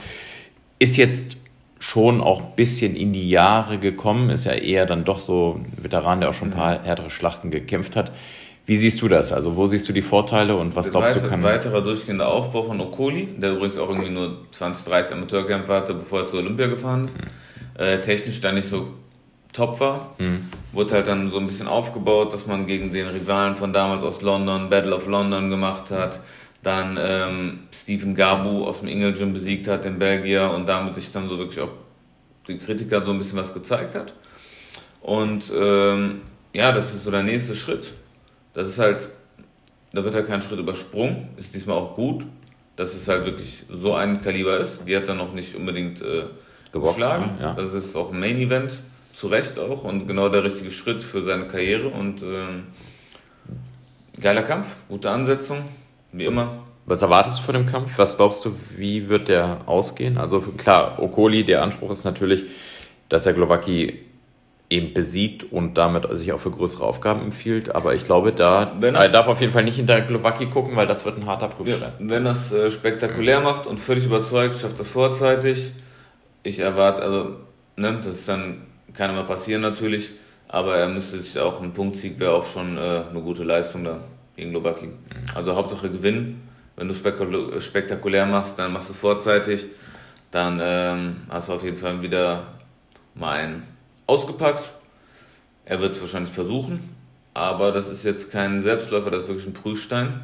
Ist 0.78 0.98
jetzt 0.98 1.38
schon 1.78 2.20
auch 2.20 2.42
ein 2.42 2.56
bisschen 2.56 2.94
in 2.94 3.14
die 3.14 3.30
Jahre 3.30 3.78
gekommen, 3.78 4.28
ist 4.28 4.44
ja 4.44 4.52
eher 4.52 4.84
dann 4.84 5.06
doch 5.06 5.20
so 5.20 5.58
ein 5.58 5.82
Veteran, 5.82 6.20
der 6.20 6.28
auch 6.28 6.34
schon 6.34 6.48
ein 6.48 6.54
paar 6.54 6.78
mhm. 6.78 6.84
härtere 6.84 7.08
Schlachten 7.08 7.50
gekämpft 7.50 7.96
hat. 7.96 8.12
Wie 8.70 8.76
siehst 8.76 9.02
du 9.02 9.08
das? 9.08 9.32
Also 9.32 9.56
wo 9.56 9.66
siehst 9.66 9.88
du 9.88 9.92
die 9.92 10.00
Vorteile 10.00 10.54
und 10.54 10.76
was 10.76 10.92
glaubst 10.92 11.16
weiter, 11.16 11.22
du 11.22 11.28
kann... 11.28 11.42
Weiterer 11.42 11.82
durchgehender 11.82 12.28
Aufbau 12.28 12.62
von 12.62 12.80
Okoli, 12.80 13.26
der 13.36 13.54
übrigens 13.54 13.76
auch 13.76 13.88
irgendwie 13.88 14.10
nur 14.10 14.46
20, 14.52 14.84
30 14.86 15.14
Amateurkämpfe 15.14 15.74
hatte, 15.74 15.92
bevor 15.92 16.20
er 16.20 16.26
zur 16.26 16.38
Olympia 16.38 16.68
gefahren 16.68 17.06
ist. 17.06 17.18
Mhm. 17.18 17.82
Äh, 17.82 18.00
technisch 18.00 18.40
da 18.40 18.52
nicht 18.52 18.68
so 18.68 18.86
top 19.52 19.80
war. 19.80 20.14
Mhm. 20.18 20.46
Wurde 20.70 20.94
halt 20.94 21.08
dann 21.08 21.30
so 21.30 21.38
ein 21.38 21.46
bisschen 21.46 21.66
aufgebaut, 21.66 22.32
dass 22.32 22.46
man 22.46 22.68
gegen 22.68 22.92
den 22.92 23.08
Rivalen 23.08 23.56
von 23.56 23.72
damals 23.72 24.04
aus 24.04 24.22
London, 24.22 24.68
Battle 24.68 24.94
of 24.94 25.08
London 25.08 25.50
gemacht 25.50 25.90
hat. 25.90 26.20
Dann 26.62 26.96
ähm, 26.96 27.58
Stephen 27.72 28.14
Gabu 28.14 28.66
aus 28.66 28.78
dem 28.78 28.88
Ingel 28.88 29.14
Gym 29.14 29.32
besiegt 29.32 29.66
hat, 29.66 29.84
den 29.84 29.98
Belgier, 29.98 30.48
und 30.54 30.68
damit 30.68 30.94
sich 30.94 31.10
dann 31.10 31.28
so 31.28 31.38
wirklich 31.38 31.58
auch 31.58 31.72
den 32.46 32.60
Kritikern 32.60 33.04
so 33.04 33.10
ein 33.10 33.18
bisschen 33.18 33.36
was 33.36 33.52
gezeigt 33.52 33.96
hat. 33.96 34.14
Und 35.00 35.52
ähm, 35.52 36.20
ja, 36.52 36.70
das 36.70 36.94
ist 36.94 37.02
so 37.02 37.10
der 37.10 37.24
nächste 37.24 37.56
Schritt 37.56 37.94
das 38.54 38.68
ist 38.68 38.78
halt, 38.78 39.10
da 39.92 40.04
wird 40.04 40.14
halt 40.14 40.26
kein 40.26 40.42
Schritt 40.42 40.58
übersprungen, 40.58 41.28
ist 41.36 41.54
diesmal 41.54 41.76
auch 41.76 41.94
gut, 41.94 42.26
dass 42.76 42.94
es 42.94 43.08
halt 43.08 43.24
wirklich 43.24 43.64
so 43.70 43.94
ein 43.94 44.20
Kaliber 44.20 44.58
ist. 44.58 44.84
Die 44.86 44.96
hat 44.96 45.08
dann 45.08 45.18
noch 45.18 45.32
nicht 45.32 45.54
unbedingt 45.54 46.00
äh, 46.00 46.24
geschlagen. 46.72 47.38
Ja. 47.40 47.54
Das 47.54 47.74
ist 47.74 47.94
auch 47.96 48.12
ein 48.12 48.20
Main 48.20 48.36
Event, 48.36 48.80
zu 49.12 49.26
Recht 49.26 49.58
auch 49.58 49.84
und 49.84 50.06
genau 50.06 50.28
der 50.28 50.44
richtige 50.44 50.70
Schritt 50.70 51.02
für 51.02 51.20
seine 51.20 51.46
Karriere 51.46 51.88
und 51.88 52.22
ähm, 52.22 52.68
geiler 54.20 54.42
Kampf, 54.42 54.76
gute 54.88 55.10
Ansetzung, 55.10 55.58
wie 56.12 56.24
immer. 56.24 56.64
Was 56.86 57.02
erwartest 57.02 57.40
du 57.40 57.42
von 57.42 57.54
dem 57.54 57.66
Kampf? 57.66 57.98
Was 57.98 58.16
glaubst 58.16 58.44
du, 58.44 58.54
wie 58.76 59.08
wird 59.08 59.28
der 59.28 59.62
ausgehen? 59.66 60.16
Also 60.16 60.40
klar, 60.40 60.98
Okoli, 61.00 61.44
der 61.44 61.62
Anspruch 61.62 61.90
ist 61.90 62.04
natürlich, 62.04 62.44
dass 63.08 63.26
er 63.26 63.32
Glowacki 63.32 64.00
eben 64.70 64.94
besiegt 64.94 65.44
und 65.52 65.74
damit 65.74 66.06
sich 66.16 66.32
auch 66.32 66.38
für 66.38 66.52
größere 66.52 66.84
Aufgaben 66.84 67.22
empfiehlt. 67.22 67.74
Aber 67.74 67.94
ich 67.94 68.04
glaube, 68.04 68.32
da 68.32 68.72
er 68.80 69.08
darf 69.08 69.26
auf 69.26 69.40
jeden 69.40 69.52
Fall 69.52 69.64
nicht 69.64 69.76
hinter 69.76 70.00
Glowacki 70.00 70.46
gucken, 70.46 70.76
weil 70.76 70.86
das 70.86 71.04
wird 71.04 71.18
ein 71.18 71.26
harter 71.26 71.48
Prüfstein. 71.48 71.80
Ja, 71.80 71.92
wenn 71.98 72.24
das 72.24 72.52
äh, 72.52 72.70
spektakulär 72.70 73.40
mhm. 73.40 73.44
macht 73.44 73.66
und 73.66 73.80
völlig 73.80 74.06
überzeugt, 74.06 74.56
schafft 74.56 74.78
das 74.78 74.88
vorzeitig. 74.88 75.72
Ich 76.44 76.60
erwarte, 76.60 77.02
also, 77.02 77.36
ne, 77.76 77.98
das 78.02 78.14
ist 78.14 78.28
dann, 78.28 78.62
kann 78.94 79.10
immer 79.10 79.24
passieren 79.24 79.60
natürlich, 79.60 80.12
aber 80.46 80.76
er 80.76 80.88
müsste 80.88 81.20
sich 81.20 81.38
auch, 81.40 81.60
ein 81.60 81.72
Punktsieg 81.72 82.20
wäre 82.20 82.32
auch 82.32 82.44
schon 82.44 82.78
äh, 82.78 83.02
eine 83.10 83.20
gute 83.20 83.42
Leistung 83.42 83.82
da 83.82 83.98
gegen 84.36 84.52
Glowacki. 84.52 84.86
Mhm. 84.86 84.92
Also 85.34 85.56
Hauptsache 85.56 85.90
gewinnen. 85.90 86.48
Wenn 86.76 86.88
du 86.88 86.94
spektakulär 87.60 88.24
machst, 88.24 88.58
dann 88.58 88.72
machst 88.72 88.88
du 88.88 88.92
es 88.92 88.98
vorzeitig. 88.98 89.66
Dann 90.30 90.60
ähm, 90.62 91.16
hast 91.28 91.48
du 91.48 91.54
auf 91.54 91.64
jeden 91.64 91.76
Fall 91.76 92.00
wieder 92.00 92.44
mal 93.14 93.32
einen 93.32 93.62
ausgepackt. 94.10 94.70
Er 95.64 95.80
wird 95.80 95.94
es 95.94 96.00
wahrscheinlich 96.00 96.32
versuchen, 96.32 96.80
aber 97.32 97.70
das 97.70 97.88
ist 97.88 98.04
jetzt 98.04 98.32
kein 98.32 98.58
Selbstläufer, 98.60 99.10
das 99.10 99.22
ist 99.22 99.28
wirklich 99.28 99.46
ein 99.46 99.52
Prüfstein. 99.52 100.20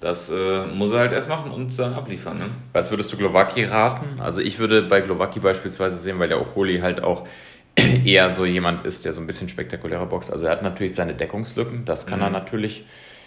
Das 0.00 0.30
äh, 0.30 0.66
muss 0.66 0.92
er 0.92 1.00
halt 1.00 1.12
erst 1.12 1.28
machen 1.28 1.52
und 1.52 1.78
dann 1.78 1.92
abliefern. 1.92 2.38
Ne? 2.38 2.46
Was 2.72 2.90
würdest 2.90 3.12
du 3.12 3.18
Glowacki 3.18 3.64
raten? 3.64 4.18
Also 4.18 4.40
ich 4.40 4.58
würde 4.58 4.82
bei 4.82 5.02
Glowacki 5.02 5.40
beispielsweise 5.40 5.96
sehen, 5.96 6.18
weil 6.18 6.28
der 6.28 6.40
Okoli 6.40 6.78
halt 6.78 7.02
auch 7.02 7.28
eher 8.04 8.32
so 8.34 8.46
jemand 8.46 8.86
ist, 8.86 9.04
der 9.04 9.12
so 9.12 9.20
ein 9.20 9.26
bisschen 9.26 9.48
spektakulärer 9.48 10.06
boxt. 10.06 10.32
Also 10.32 10.46
er 10.46 10.52
hat 10.52 10.62
natürlich 10.62 10.94
seine 10.94 11.14
Deckungslücken, 11.14 11.84
das 11.84 12.06
kann 12.06 12.18
mhm. 12.18 12.24
er 12.24 12.30
natürlich, 12.30 12.86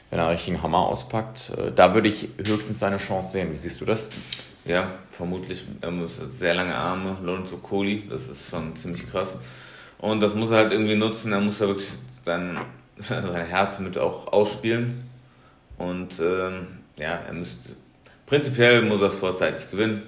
wenn 0.10 0.20
er 0.20 0.26
einen 0.26 0.36
richtigen 0.36 0.62
Hammer 0.62 0.80
auspackt. 0.80 1.52
Äh, 1.58 1.72
da 1.72 1.94
würde 1.94 2.10
ich 2.10 2.30
höchstens 2.38 2.80
seine 2.80 2.98
Chance 2.98 3.32
sehen. 3.32 3.52
Wie 3.52 3.56
siehst 3.56 3.82
du 3.82 3.86
das? 3.86 4.10
Ja, 4.66 4.88
vermutlich. 5.10 5.66
Er 5.82 5.92
muss 5.92 6.18
sehr 6.30 6.56
lange 6.56 6.76
Arme, 6.76 7.18
Lorenzo 7.22 7.58
Kohli, 7.58 8.08
das 8.10 8.30
ist 8.30 8.50
schon 8.50 8.76
ziemlich 8.76 9.10
krass. 9.10 9.38
Und 9.98 10.22
das 10.22 10.34
muss 10.34 10.52
er 10.52 10.58
halt 10.58 10.72
irgendwie 10.72 10.96
nutzen. 10.96 11.34
Er 11.34 11.42
muss 11.42 11.60
da 11.60 11.68
wirklich 11.68 11.90
seine, 12.26 12.62
seine 12.98 13.44
Härte 13.44 13.82
mit 13.82 13.98
auch 13.98 14.32
ausspielen. 14.32 15.10
Und 15.78 16.20
ähm, 16.20 16.68
ja, 16.98 17.16
er 17.16 17.34
müsste. 17.34 17.76
Prinzipiell 18.26 18.82
muss 18.84 19.02
er 19.02 19.08
es 19.08 19.16
vorzeitig 19.16 19.70
gewinnen. 19.70 20.04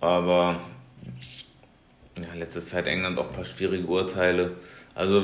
Aber 0.00 0.56
ja, 2.18 2.34
letzte 2.34 2.64
Zeit 2.64 2.86
England 2.86 3.18
auch 3.18 3.28
ein 3.28 3.32
paar 3.32 3.44
schwierige 3.44 3.86
Urteile. 3.86 4.52
Also 4.96 5.22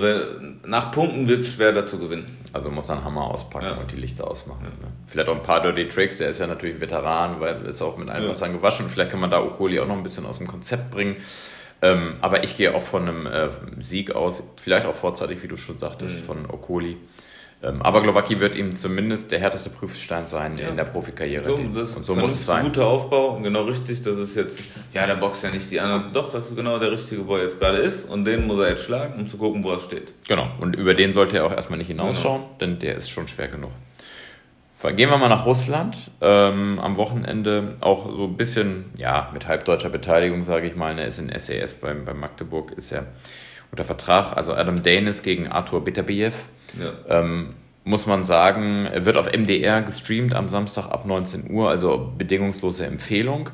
nach 0.67 0.91
Punkten 0.91 1.29
wird 1.29 1.41
es 1.41 1.55
schwer, 1.55 1.73
da 1.73 1.87
zu 1.87 1.99
gewinnen. 1.99 2.27
Also 2.53 2.71
muss 2.71 2.91
er 2.91 2.97
einen 2.97 3.05
Hammer 3.07 3.25
auspacken 3.25 3.69
ja. 3.69 3.75
und 3.77 3.91
die 3.91 3.97
Lichter 3.97 4.29
ausmachen. 4.29 4.65
Ja. 4.65 4.87
Ne? 4.87 4.93
Vielleicht 5.07 5.31
auch 5.31 5.35
ein 5.35 5.43
paar 5.43 5.63
Dirty 5.63 5.89
Tricks, 5.89 6.19
der 6.19 6.29
ist 6.29 6.41
ja 6.41 6.47
natürlich 6.47 6.79
Veteran, 6.79 7.41
weil 7.41 7.65
ist 7.65 7.81
auch 7.81 7.97
mit 7.97 8.11
einem 8.11 8.25
ja. 8.27 8.31
Wassern 8.31 8.53
gewaschen. 8.53 8.87
Vielleicht 8.91 9.11
kann 9.11 9.21
man 9.21 9.31
da 9.31 9.41
Okoli 9.41 9.81
auch 9.81 9.87
noch 9.87 9.97
ein 9.97 10.03
bisschen 10.03 10.27
aus 10.27 10.37
dem 10.37 10.47
Konzept 10.47 10.91
bringen. 10.91 11.17
Ähm, 11.81 12.17
aber 12.21 12.45
ich 12.45 12.59
gehe 12.59 12.75
auch 12.75 12.83
von 12.83 13.09
einem 13.09 13.27
äh, 13.27 13.49
Sieg 13.79 14.11
aus, 14.15 14.43
vielleicht 14.61 14.85
auch 14.85 14.95
vorzeitig, 14.95 15.43
wie 15.43 15.49
du 15.49 15.57
schon 15.57 15.79
sagtest, 15.79 16.21
mhm. 16.21 16.25
von 16.25 16.51
Okoli. 16.51 16.99
Ähm, 17.65 17.81
aber 17.81 18.03
Glowacki 18.03 18.41
wird 18.41 18.57
ihm 18.57 18.75
zumindest 18.75 19.31
der 19.31 19.39
härteste 19.39 19.71
Prüfstein 19.71 20.27
sein 20.27 20.55
ja. 20.57 20.69
in 20.69 20.77
der 20.77 20.85
Profikarriere. 20.85 21.45
So, 21.45 21.59
das 21.73 21.97
und 21.97 22.05
so 22.05 22.17
muss 22.17 22.33
es 22.33 22.45
sein. 22.45 22.59
Ein 22.59 22.65
guter 22.67 22.87
Aufbau, 22.87 23.39
genau 23.41 23.63
richtig. 23.63 24.03
Das 24.03 24.17
ist 24.17 24.35
jetzt, 24.35 24.59
ja, 24.93 25.07
der 25.07 25.15
boxt 25.15 25.45
ja 25.45 25.51
nicht 25.51 25.71
die 25.71 25.79
anderen. 25.79 26.13
Doch, 26.13 26.33
das 26.33 26.49
ist 26.49 26.57
genau 26.57 26.81
der 26.81 26.91
richtige, 26.91 27.27
wo 27.27 27.37
er 27.37 27.45
jetzt 27.45 27.61
gerade 27.61 27.79
ist. 27.79 28.09
Und 28.09 28.25
den 28.25 28.47
muss 28.47 28.59
er 28.59 28.71
jetzt 28.71 28.85
schlagen, 28.85 29.15
um 29.21 29.29
zu 29.29 29.39
gucken, 29.39 29.63
wo 29.63 29.71
er 29.71 29.79
steht. 29.79 30.13
Genau. 30.27 30.51
Und 30.59 30.75
über 30.75 30.95
den 30.95 31.13
sollte 31.13 31.37
er 31.37 31.47
auch 31.47 31.53
erstmal 31.53 31.79
nicht 31.79 31.87
hinausschauen, 31.87 32.41
genau. 32.41 32.57
denn 32.61 32.79
der 32.81 32.97
ist 32.97 33.11
schon 33.11 33.29
schwer 33.29 33.49
genug. 33.49 33.71
Gehen 34.97 35.11
wir 35.11 35.17
mal 35.17 35.29
nach 35.29 35.47
Russland. 35.47 35.97
Ähm, 36.21 36.81
am 36.81 36.97
Wochenende 36.97 37.77
auch 37.79 38.05
so 38.07 38.25
ein 38.25 38.37
bisschen, 38.37 38.87
ja, 38.97 39.31
mit 39.33 39.47
halbdeutscher 39.47 39.91
Beteiligung, 39.91 40.43
sage 40.43 40.67
ich 40.67 40.75
mal. 40.75 40.99
Er 40.99 41.07
ist 41.07 41.21
in 41.21 41.31
SAS 41.39 41.77
beim, 41.77 42.05
beim 42.05 42.19
Magdeburg, 42.19 42.73
ist 42.73 42.91
er 42.91 43.07
unter 43.71 43.85
Vertrag. 43.85 44.37
Also 44.37 44.53
Adam 44.53 44.83
Danis 44.83 45.23
gegen 45.23 45.47
Arthur 45.47 45.85
Beterbiev. 45.85 46.35
Ja. 46.81 47.21
Ähm, 47.21 47.55
muss 47.85 48.07
man 48.07 48.25
sagen, 48.25 48.87
er 48.87 49.05
wird 49.05 49.17
auf 49.17 49.31
MDR 49.33 49.83
gestreamt 49.83 50.35
am 50.35 50.49
Samstag 50.49 50.87
ab 50.87 51.05
19 51.05 51.51
Uhr, 51.51 51.69
also 51.69 52.13
bedingungslose 52.17 52.87
Empfehlung. 52.87 53.51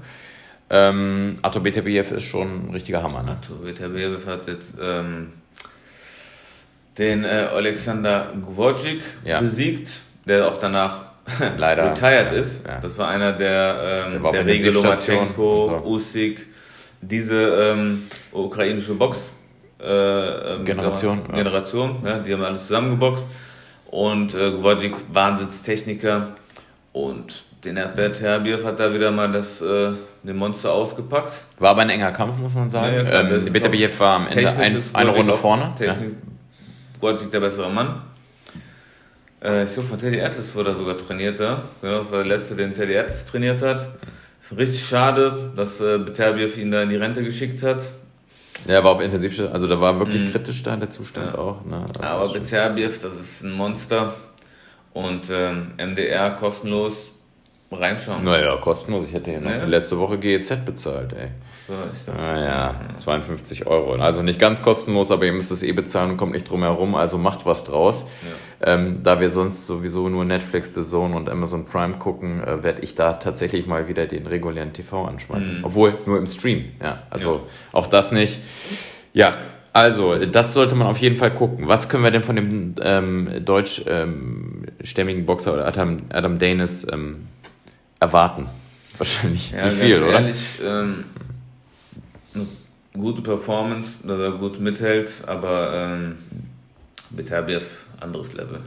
Ähm, 0.70 1.36
Artur 1.40 1.62
Beterbiev 1.62 2.12
ist 2.12 2.24
schon 2.24 2.68
ein 2.68 2.70
richtiger 2.72 3.02
Hammer. 3.02 3.22
Ne? 3.22 3.30
Artur 3.30 3.62
Beterbiev 3.62 4.26
hat 4.26 4.46
jetzt 4.46 4.74
ähm, 4.80 5.28
den 6.98 7.24
äh, 7.24 7.48
Alexander 7.54 8.32
Gvorcik 8.46 9.02
ja. 9.24 9.40
besiegt, 9.40 9.92
der 10.26 10.46
auch 10.46 10.58
danach 10.58 11.04
leider 11.56 11.90
retired 11.90 12.32
ist. 12.32 12.66
Ja. 12.66 12.80
Das 12.80 12.98
war 12.98 13.08
einer 13.08 13.32
der, 13.32 14.10
ähm, 14.12 14.22
der, 14.22 14.32
der 14.32 14.46
Regel 14.46 14.74
Lomachenko, 14.74 15.80
so. 15.82 15.88
Usyk, 15.88 16.46
diese 17.00 17.36
ähm, 17.36 18.02
ukrainische 18.32 18.94
Box 18.94 19.32
äh, 19.80 20.54
ähm, 20.54 20.64
Generation. 20.64 21.22
Ja. 21.28 21.34
Generation, 21.36 21.96
ja, 22.04 22.18
die 22.18 22.32
haben 22.32 22.42
alle 22.42 22.58
zusammengeboxt. 22.58 23.26
Und 23.90 24.34
äh, 24.34 24.50
Gwodzic, 24.52 24.94
Wahnsinnstechniker. 25.12 26.34
Und 26.92 27.44
den 27.64 27.76
Herbert 27.76 28.20
Herbiev 28.20 28.64
hat 28.64 28.78
da 28.80 28.92
wieder 28.92 29.10
mal 29.10 29.30
das, 29.30 29.62
äh, 29.62 29.92
den 30.22 30.36
Monster 30.36 30.72
ausgepackt. 30.72 31.44
War 31.58 31.70
aber 31.70 31.82
ein 31.82 31.90
enger 31.90 32.12
Kampf, 32.12 32.38
muss 32.38 32.54
man 32.54 32.70
sagen. 32.70 32.94
Ja, 32.94 33.02
ja, 33.02 33.20
ähm, 33.20 33.52
Beterbiev 33.52 33.98
war 34.00 34.16
am 34.16 34.26
Ende 34.28 34.56
ein, 34.56 34.82
eine 34.92 35.10
Runde 35.10 35.34
vorne. 35.34 35.72
Technik, 35.76 36.12
ja. 37.02 37.12
Der 37.12 37.40
bessere 37.40 37.70
Mann. 37.70 38.02
Äh, 39.42 39.62
ich 39.62 39.72
glaube, 39.72 39.88
von 39.88 39.98
Teddy 39.98 40.20
Atlas 40.20 40.54
wurde 40.54 40.70
er 40.70 40.74
sogar 40.74 40.98
trainiert 40.98 41.40
da. 41.40 41.62
Genau, 41.80 41.98
das 41.98 42.10
war 42.10 42.24
der 42.24 42.38
letzte, 42.38 42.56
den 42.56 42.74
Teddy 42.74 42.96
Atlas 42.98 43.26
trainiert 43.26 43.62
hat. 43.62 43.88
Richtig 44.56 44.84
schade, 44.84 45.52
dass 45.56 45.80
äh, 45.80 45.98
Beterbiev 45.98 46.56
ihn 46.58 46.70
da 46.70 46.82
in 46.82 46.88
die 46.88 46.96
Rente 46.96 47.22
geschickt 47.22 47.62
hat. 47.62 47.82
Ja, 48.66 48.82
war 48.82 48.92
auf 48.92 49.00
Intensivstation, 49.00 49.52
also 49.52 49.66
da 49.66 49.80
war 49.80 49.98
wirklich 49.98 50.24
mhm. 50.24 50.32
kritisch 50.32 50.62
da 50.62 50.76
der 50.76 50.90
Zustand 50.90 51.34
ja. 51.34 51.38
auch. 51.38 51.64
Ne? 51.64 51.84
Also 52.00 52.00
Aber 52.00 52.32
Beterbiev, 52.32 52.98
das 53.00 53.16
ist 53.16 53.42
ein 53.42 53.52
Monster. 53.52 54.14
Und 54.92 55.30
ähm, 55.30 55.72
MDR 55.76 56.30
kostenlos 56.30 57.10
reinschauen. 57.70 58.24
Naja, 58.24 58.56
kostenlos. 58.56 59.04
Ich 59.06 59.12
hätte 59.12 59.30
hier 59.30 59.40
noch 59.40 59.50
ja. 59.50 59.64
letzte 59.64 59.98
Woche 59.98 60.18
GEZ 60.18 60.64
bezahlt, 60.64 61.12
ey. 61.12 61.28
So, 61.52 61.74
ich 61.92 62.04
dachte, 62.06 62.20
naja, 62.20 62.80
ah, 62.90 62.94
52 62.94 63.66
Euro. 63.66 63.94
Also 63.96 64.22
nicht 64.22 64.38
ganz 64.38 64.62
kostenlos, 64.62 65.10
aber 65.10 65.26
ihr 65.26 65.32
müsst 65.32 65.50
es 65.52 65.62
eh 65.62 65.72
bezahlen 65.72 66.12
und 66.12 66.16
kommt 66.16 66.32
nicht 66.32 66.48
drum 66.48 66.62
herum, 66.62 66.94
also 66.94 67.18
macht 67.18 67.44
was 67.44 67.64
draus. 67.64 68.06
Ja. 68.22 68.28
Ähm, 68.60 69.04
da 69.04 69.20
wir 69.20 69.30
sonst 69.30 69.66
sowieso 69.66 70.08
nur 70.08 70.24
Netflix, 70.24 70.74
The 70.74 70.82
Zone 70.82 71.14
und 71.14 71.28
Amazon 71.28 71.64
Prime 71.64 71.94
gucken, 71.98 72.42
äh, 72.42 72.62
werde 72.64 72.82
ich 72.82 72.96
da 72.96 73.12
tatsächlich 73.14 73.66
mal 73.66 73.86
wieder 73.86 74.06
den 74.06 74.26
regulären 74.26 74.72
TV 74.72 75.04
anschmeißen. 75.04 75.58
Mhm. 75.58 75.64
Obwohl 75.64 75.94
nur 76.06 76.18
im 76.18 76.26
Stream, 76.26 76.64
ja. 76.82 77.02
Also 77.10 77.34
ja. 77.34 77.40
auch 77.72 77.86
das 77.86 78.10
nicht. 78.10 78.40
Ja, 79.12 79.38
Also, 79.72 80.26
das 80.26 80.54
sollte 80.54 80.74
man 80.74 80.88
auf 80.88 80.98
jeden 80.98 81.16
Fall 81.16 81.32
gucken. 81.32 81.68
Was 81.68 81.88
können 81.88 82.02
wir 82.02 82.10
denn 82.10 82.24
von 82.24 82.34
dem 82.34 82.74
ähm, 82.82 83.44
deutschstämmigen 83.44 85.20
ähm, 85.20 85.26
Boxer 85.26 85.52
oder 85.54 85.66
Adam, 85.66 85.98
Adam 86.08 86.38
Danis 86.38 86.86
ähm, 86.90 87.28
erwarten? 88.00 88.48
Wahrscheinlich 88.96 89.52
ja, 89.52 89.66
nicht 89.66 89.76
viel, 89.76 90.02
oder? 90.02 90.14
Ehrlich, 90.14 90.60
ähm, 90.64 91.04
eine 92.34 92.46
gute 92.98 93.22
Performance, 93.22 93.98
dass 94.02 94.18
er 94.18 94.32
gut 94.32 94.58
mithält, 94.58 95.22
aber 95.26 95.72
ähm, 95.72 96.16
Beterbiev 97.10 97.86
anderes 98.00 98.32
Level. 98.32 98.60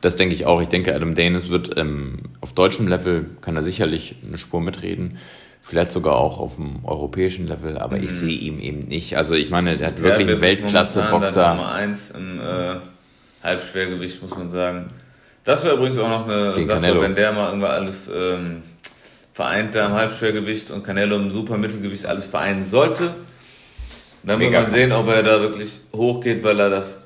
Das 0.00 0.16
denke 0.16 0.34
ich 0.34 0.46
auch. 0.46 0.60
Ich 0.60 0.68
denke, 0.68 0.94
Adam 0.94 1.14
Danis 1.14 1.48
wird 1.48 1.76
ähm, 1.76 2.20
auf 2.40 2.52
deutschem 2.52 2.88
Level, 2.88 3.26
kann 3.40 3.56
er 3.56 3.62
sicherlich 3.62 4.16
eine 4.26 4.38
Spur 4.38 4.60
mitreden. 4.60 5.18
Vielleicht 5.62 5.92
sogar 5.92 6.16
auch 6.16 6.40
auf 6.40 6.56
dem 6.56 6.84
europäischen 6.84 7.46
Level, 7.46 7.78
aber 7.78 7.96
mhm. 7.96 8.04
ich 8.04 8.10
sehe 8.10 8.36
ihn 8.36 8.60
eben 8.60 8.80
nicht. 8.80 9.16
Also 9.16 9.34
ich 9.34 9.50
meine, 9.50 9.76
der 9.76 9.88
hat 9.88 9.98
ja, 9.98 10.04
wirklich 10.04 10.28
einen 10.28 10.40
Weltklasse-Boxer. 10.40 11.54
Nummer 11.54 11.72
1 11.72 12.10
im 12.12 12.40
äh, 12.40 12.76
Halbschwergewicht, 13.42 14.22
muss 14.22 14.36
man 14.36 14.50
sagen. 14.50 14.90
Das 15.44 15.64
wäre 15.64 15.76
übrigens 15.76 15.98
auch 15.98 16.08
noch 16.08 16.28
eine 16.28 16.52
Gegen 16.54 16.66
Sache, 16.66 16.80
Canelo. 16.80 17.02
wenn 17.02 17.14
der 17.14 17.32
mal 17.32 17.46
irgendwann 17.48 17.70
alles 17.70 18.10
ähm, 18.14 18.62
vereint 19.32 19.74
da 19.74 19.86
im 19.86 19.92
Halbschwergewicht 19.92 20.70
und 20.70 20.82
Canelo 20.82 21.16
im 21.16 21.30
Supermittelgewicht 21.30 22.06
alles 22.06 22.26
vereinen 22.26 22.64
sollte. 22.64 23.14
Dann 24.22 24.38
wird 24.38 24.52
man 24.52 24.68
sehen, 24.68 24.92
ob 24.92 25.08
er 25.08 25.22
da 25.22 25.40
wirklich 25.40 25.80
hochgeht, 25.94 26.44
weil 26.44 26.60
er 26.60 26.68
das 26.68 26.99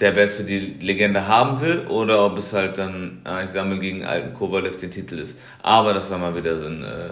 der 0.00 0.10
Beste 0.10 0.44
die 0.44 0.58
Legende 0.80 1.26
haben 1.26 1.60
will 1.60 1.86
oder 1.86 2.24
ob 2.24 2.38
es 2.38 2.52
halt 2.52 2.76
dann, 2.78 3.20
ah, 3.24 3.42
ich 3.42 3.50
sammle 3.50 3.78
gegen 3.78 4.04
alten 4.04 4.34
Kovalev 4.34 4.76
den 4.76 4.90
Titel 4.90 5.18
ist. 5.18 5.38
Aber 5.62 5.94
das 5.94 6.10
haben 6.10 6.20
wir 6.20 6.36
wieder 6.36 6.58
so 6.58 6.66
ein, 6.66 6.82
äh, 6.82 7.10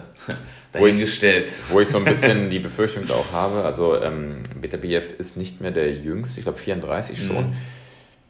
dahingestellt. 0.72 1.46
Wo 1.68 1.80
ich, 1.80 1.86
wo 1.86 1.88
ich 1.88 1.88
so 1.88 1.98
ein 1.98 2.04
bisschen 2.04 2.50
die 2.50 2.58
Befürchtung 2.58 3.04
auch 3.10 3.32
habe, 3.32 3.64
also 3.64 4.00
ähm, 4.00 4.40
Beterbiev 4.60 5.14
ist 5.18 5.36
nicht 5.36 5.60
mehr 5.60 5.70
der 5.70 5.92
Jüngste, 5.92 6.40
ich 6.40 6.44
glaube 6.44 6.58
34 6.58 7.26
schon. 7.26 7.50
Mhm. 7.50 7.56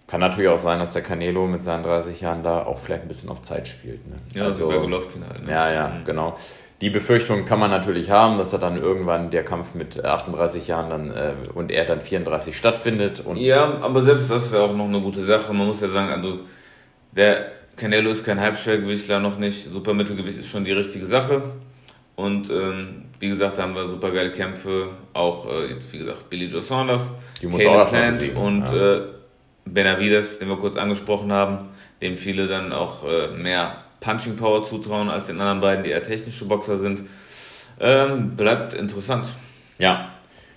Kann 0.07 0.21
natürlich 0.21 0.51
auch 0.51 0.59
sein, 0.59 0.79
dass 0.79 0.93
der 0.93 1.03
Canelo 1.03 1.47
mit 1.47 1.63
seinen 1.63 1.83
30 1.83 2.21
Jahren 2.21 2.43
da 2.43 2.65
auch 2.65 2.79
vielleicht 2.79 3.03
ein 3.03 3.09
bisschen 3.09 3.31
auf 3.31 3.43
Zeit 3.43 3.67
spielt. 3.67 4.07
Ne? 4.07 4.17
Ja, 4.35 4.45
also 4.45 4.69
bei 4.69 4.77
Golovkin 4.77 5.27
halt. 5.27 5.45
Ne? 5.45 5.51
Ja, 5.51 5.73
ja, 5.73 5.89
mhm. 5.89 6.05
genau. 6.05 6.37
Die 6.81 6.91
Befürchtung 6.91 7.45
kann 7.45 7.61
man 7.61 7.71
natürlich 7.71 8.11
haben, 8.11 8.37
dass 8.37 8.53
er 8.53 8.59
dann 8.59 8.81
irgendwann 8.81 9.31
der 9.31 9.45
Kampf 9.45 9.75
mit 9.75 10.05
38 10.05 10.67
Jahren 10.67 10.91
dann 10.91 11.11
äh, 11.11 11.33
und 11.55 11.71
er 11.71 11.85
dann 11.85 12.01
34 12.01 12.57
stattfindet. 12.57 13.21
Und 13.25 13.37
ja, 13.37 13.79
aber 13.81 14.03
selbst 14.03 14.31
das 14.31 14.51
wäre 14.53 14.65
auch 14.65 14.75
noch 14.75 14.87
eine 14.87 15.01
gute 15.01 15.25
Sache. 15.25 15.53
Man 15.53 15.67
muss 15.67 15.81
ja 15.81 15.89
sagen, 15.89 16.11
also 16.11 16.41
der 17.13 17.53
Canelo 17.77 18.11
ist 18.11 18.25
kein 18.25 18.41
Halbschwergewichtler, 18.41 19.21
noch 19.21 19.39
nicht. 19.39 19.73
Supermittelgewicht 19.73 20.39
ist 20.39 20.49
schon 20.49 20.65
die 20.65 20.73
richtige 20.73 21.07
Sache. 21.07 21.43
Und 22.17 22.51
ähm, 22.51 23.05
wie 23.19 23.29
gesagt, 23.29 23.59
da 23.59 23.63
haben 23.63 23.75
wir 23.75 23.89
super 23.89 24.11
geile 24.11 24.31
Kämpfe. 24.31 24.91
Auch 25.13 25.51
äh, 25.51 25.73
jetzt, 25.73 25.93
wie 25.93 25.99
gesagt, 25.99 26.31
Billy 26.31 26.47
Joe 26.47 26.61
Saunders, 26.61 27.13
die 27.41 27.47
muss 27.47 27.65
auch 27.67 27.89
Plant 27.89 28.37
und 28.37 28.71
ja. 28.71 28.95
äh, 28.95 29.03
Benavides, 29.65 30.39
den 30.39 30.49
wir 30.49 30.57
kurz 30.57 30.77
angesprochen 30.77 31.33
haben, 31.33 31.71
dem 32.03 32.17
viele 32.17 32.47
dann 32.47 32.73
auch 32.73 33.05
äh, 33.05 33.29
mehr 33.29 33.84
Punching 34.05 34.37
Power 34.37 34.65
zutrauen 34.65 35.09
als 35.09 35.27
den 35.29 35.41
anderen 35.41 35.61
beiden, 35.61 35.83
die 35.83 35.91
eher 35.91 36.03
technische 36.03 36.45
Boxer 36.45 36.79
sind. 36.79 37.03
Ähm, 37.81 38.37
bleibt 38.37 38.75
interessant. 38.75 39.29
Ja, 39.79 40.11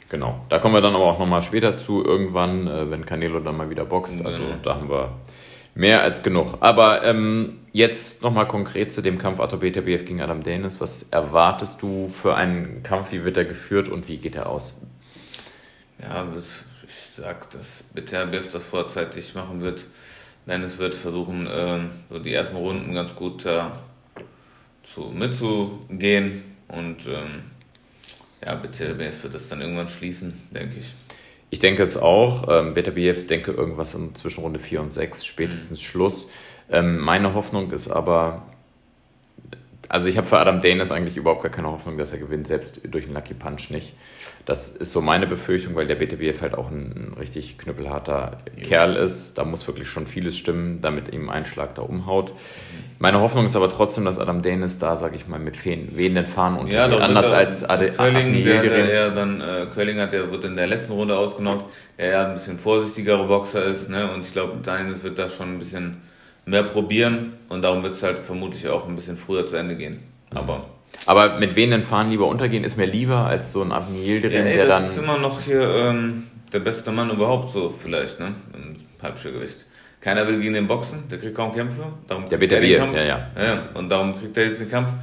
genau. 0.09 0.45
Da 0.49 0.59
kommen 0.59 0.73
wir 0.73 0.81
dann 0.81 0.95
aber 0.95 1.05
auch 1.05 1.19
nochmal 1.19 1.41
später 1.41 1.77
zu, 1.77 2.03
irgendwann, 2.03 2.67
äh, 2.67 2.91
wenn 2.91 3.05
Canelo 3.05 3.39
dann 3.39 3.57
mal 3.57 3.69
wieder 3.69 3.85
boxt. 3.85 4.25
Also 4.25 4.43
ja. 4.43 4.57
da 4.61 4.75
haben 4.75 4.89
wir 4.89 5.13
mehr 5.73 6.03
als 6.03 6.23
genug. 6.23 6.57
Aber 6.59 7.03
ähm, 7.03 7.59
jetzt 7.71 8.21
nochmal 8.21 8.47
konkret 8.47 8.91
zu 8.91 9.01
dem 9.01 9.17
Kampf 9.17 9.39
Arthur 9.39 9.59
Beterbiev 9.59 10.05
gegen 10.05 10.21
Adam 10.21 10.43
Danis. 10.43 10.81
Was 10.81 11.03
erwartest 11.03 11.81
du 11.81 12.09
für 12.09 12.35
einen 12.35 12.83
Kampf? 12.83 13.11
Wie 13.11 13.23
wird 13.23 13.37
er 13.37 13.45
geführt 13.45 13.87
und 13.87 14.07
wie 14.07 14.17
geht 14.17 14.35
er 14.35 14.49
aus? 14.49 14.75
Ja, 16.01 16.27
ich 16.85 17.15
sag, 17.15 17.49
dass 17.51 17.83
Beterbiev 17.93 18.49
das 18.49 18.63
vorzeitig 18.63 19.33
machen 19.33 19.61
wird. 19.61 19.87
Dennis 20.47 20.77
wird 20.77 20.95
versuchen, 20.95 21.47
ähm, 21.51 21.89
so 22.09 22.19
die 22.19 22.33
ersten 22.33 22.55
Runden 22.55 22.93
ganz 22.93 23.15
gut 23.15 23.45
äh, 23.45 23.63
zu, 24.83 25.11
mitzugehen 25.13 26.43
und 26.69 27.05
ähm, 27.07 27.43
ja, 28.43 28.55
Beterbiev 28.55 29.23
wird 29.23 29.33
das 29.33 29.49
dann 29.49 29.61
irgendwann 29.61 29.89
schließen, 29.89 30.33
denke 30.51 30.77
ich. 30.79 30.93
Ich 31.49 31.59
denke 31.59 31.83
es 31.83 31.97
auch. 31.97 32.47
Ähm, 32.49 32.73
Beterbiev 32.73 33.27
denke 33.27 33.51
irgendwas 33.51 33.95
in 33.95 34.15
Zwischenrunde 34.15 34.59
4 34.59 34.81
und 34.81 34.91
6, 34.91 35.25
spätestens 35.25 35.81
mhm. 35.81 35.85
Schluss. 35.85 36.29
Ähm, 36.69 36.97
meine 36.99 37.33
Hoffnung 37.33 37.71
ist 37.71 37.89
aber, 37.89 38.43
also 39.89 40.07
ich 40.07 40.17
habe 40.17 40.27
für 40.27 40.37
Adam 40.37 40.61
Danis 40.61 40.91
eigentlich 40.91 41.17
überhaupt 41.17 41.43
gar 41.43 41.51
keine 41.51 41.67
Hoffnung, 41.67 41.97
dass 41.97 42.11
er 42.11 42.19
gewinnt, 42.19 42.47
selbst 42.47 42.81
durch 42.89 43.05
einen 43.05 43.13
Lucky 43.13 43.33
Punch 43.33 43.69
nicht. 43.69 43.93
Das 44.45 44.69
ist 44.69 44.91
so 44.91 45.01
meine 45.01 45.27
Befürchtung, 45.27 45.75
weil 45.75 45.87
der 45.87 45.95
BTBF 45.95 46.41
halt 46.41 46.55
auch 46.55 46.69
ein, 46.69 47.13
richtig 47.19 47.57
knüppelharter 47.57 48.39
ja. 48.55 48.63
Kerl 48.63 48.95
ist. 48.95 49.37
Da 49.37 49.45
muss 49.45 49.67
wirklich 49.67 49.87
schon 49.89 50.07
vieles 50.07 50.37
stimmen, 50.37 50.79
damit 50.81 51.13
ihm 51.13 51.29
ein 51.29 51.45
Schlag 51.45 51.75
da 51.75 51.81
umhaut. 51.81 52.33
Meine 52.99 53.21
Hoffnung 53.21 53.45
ist 53.45 53.55
aber 53.55 53.69
trotzdem, 53.69 54.05
dass 54.05 54.19
Adam 54.19 54.41
Danis 54.41 54.77
da, 54.77 54.97
sage 54.97 55.15
ich 55.15 55.27
mal, 55.27 55.39
mit 55.39 55.65
wehenden 55.65 56.25
Fahnen 56.25 56.59
und 56.59 56.67
ja, 56.67 56.85
anders 56.85 57.31
als 57.31 57.63
Ade 57.63 57.91
Curling, 57.91 58.43
der, 58.43 58.61
der, 58.61 58.87
der 58.87 59.11
dann 59.11 59.41
äh, 59.41 59.67
Curling 59.73 59.99
hat, 59.99 60.13
der 60.13 60.31
wird 60.31 60.43
in 60.45 60.55
der 60.55 60.67
letzten 60.67 60.93
Runde 60.93 61.17
ausgenockt, 61.17 61.65
der 61.97 62.09
ja 62.09 62.25
ein 62.25 62.33
bisschen 62.33 62.57
vorsichtigere 62.57 63.25
Boxer 63.25 63.65
ist, 63.65 63.89
ne? 63.89 64.11
Und 64.11 64.25
ich 64.25 64.31
glaube, 64.31 64.57
Danis 64.63 65.03
wird 65.03 65.19
da 65.19 65.29
schon 65.29 65.55
ein 65.55 65.59
bisschen 65.59 65.97
mehr 66.47 66.63
probieren 66.63 67.33
und 67.49 67.61
darum 67.61 67.83
wird 67.83 67.93
es 67.93 68.03
halt 68.03 68.19
vermutlich 68.19 68.67
auch 68.67 68.87
ein 68.87 68.95
bisschen 68.95 69.17
früher 69.17 69.45
zu 69.45 69.57
Ende 69.57 69.75
gehen. 69.75 69.99
Aber. 70.33 70.65
Aber 71.05 71.37
mit 71.37 71.55
wehenden 71.55 71.83
Fahnen 71.83 72.09
lieber 72.09 72.27
untergehen 72.27 72.63
ist 72.63 72.77
mir 72.77 72.85
lieber 72.85 73.17
als 73.17 73.51
so 73.51 73.61
ein 73.61 73.71
Abni 73.71 73.99
Yildirim, 73.99 74.45
ja, 74.47 74.53
der 74.53 74.57
das 74.57 74.67
dann. 74.67 74.83
Das 74.83 74.91
ist 74.91 74.97
immer 74.97 75.17
noch 75.19 75.41
hier 75.41 75.61
ähm, 75.61 76.23
der 76.51 76.59
beste 76.59 76.91
Mann 76.91 77.09
überhaupt, 77.11 77.51
so 77.51 77.69
vielleicht, 77.69 78.19
ne? 78.19 78.33
Im 78.53 78.75
Halbschwergewicht. 79.03 79.65
Keiner 79.99 80.27
will 80.27 80.39
gegen 80.39 80.53
den 80.53 80.67
boxen, 80.67 81.07
der 81.09 81.17
kriegt 81.17 81.35
kaum 81.35 81.53
Kämpfe. 81.53 81.83
Darum 82.07 82.29
der 82.29 82.39
wird 82.39 82.51
der 82.51 82.79
Kampf. 82.79 82.95
Ja, 82.95 83.03
ja. 83.03 83.29
ja. 83.37 83.63
Und 83.73 83.89
darum 83.89 84.17
kriegt 84.17 84.37
er 84.37 84.45
jetzt 84.45 84.61
den 84.61 84.69
Kampf. 84.69 84.93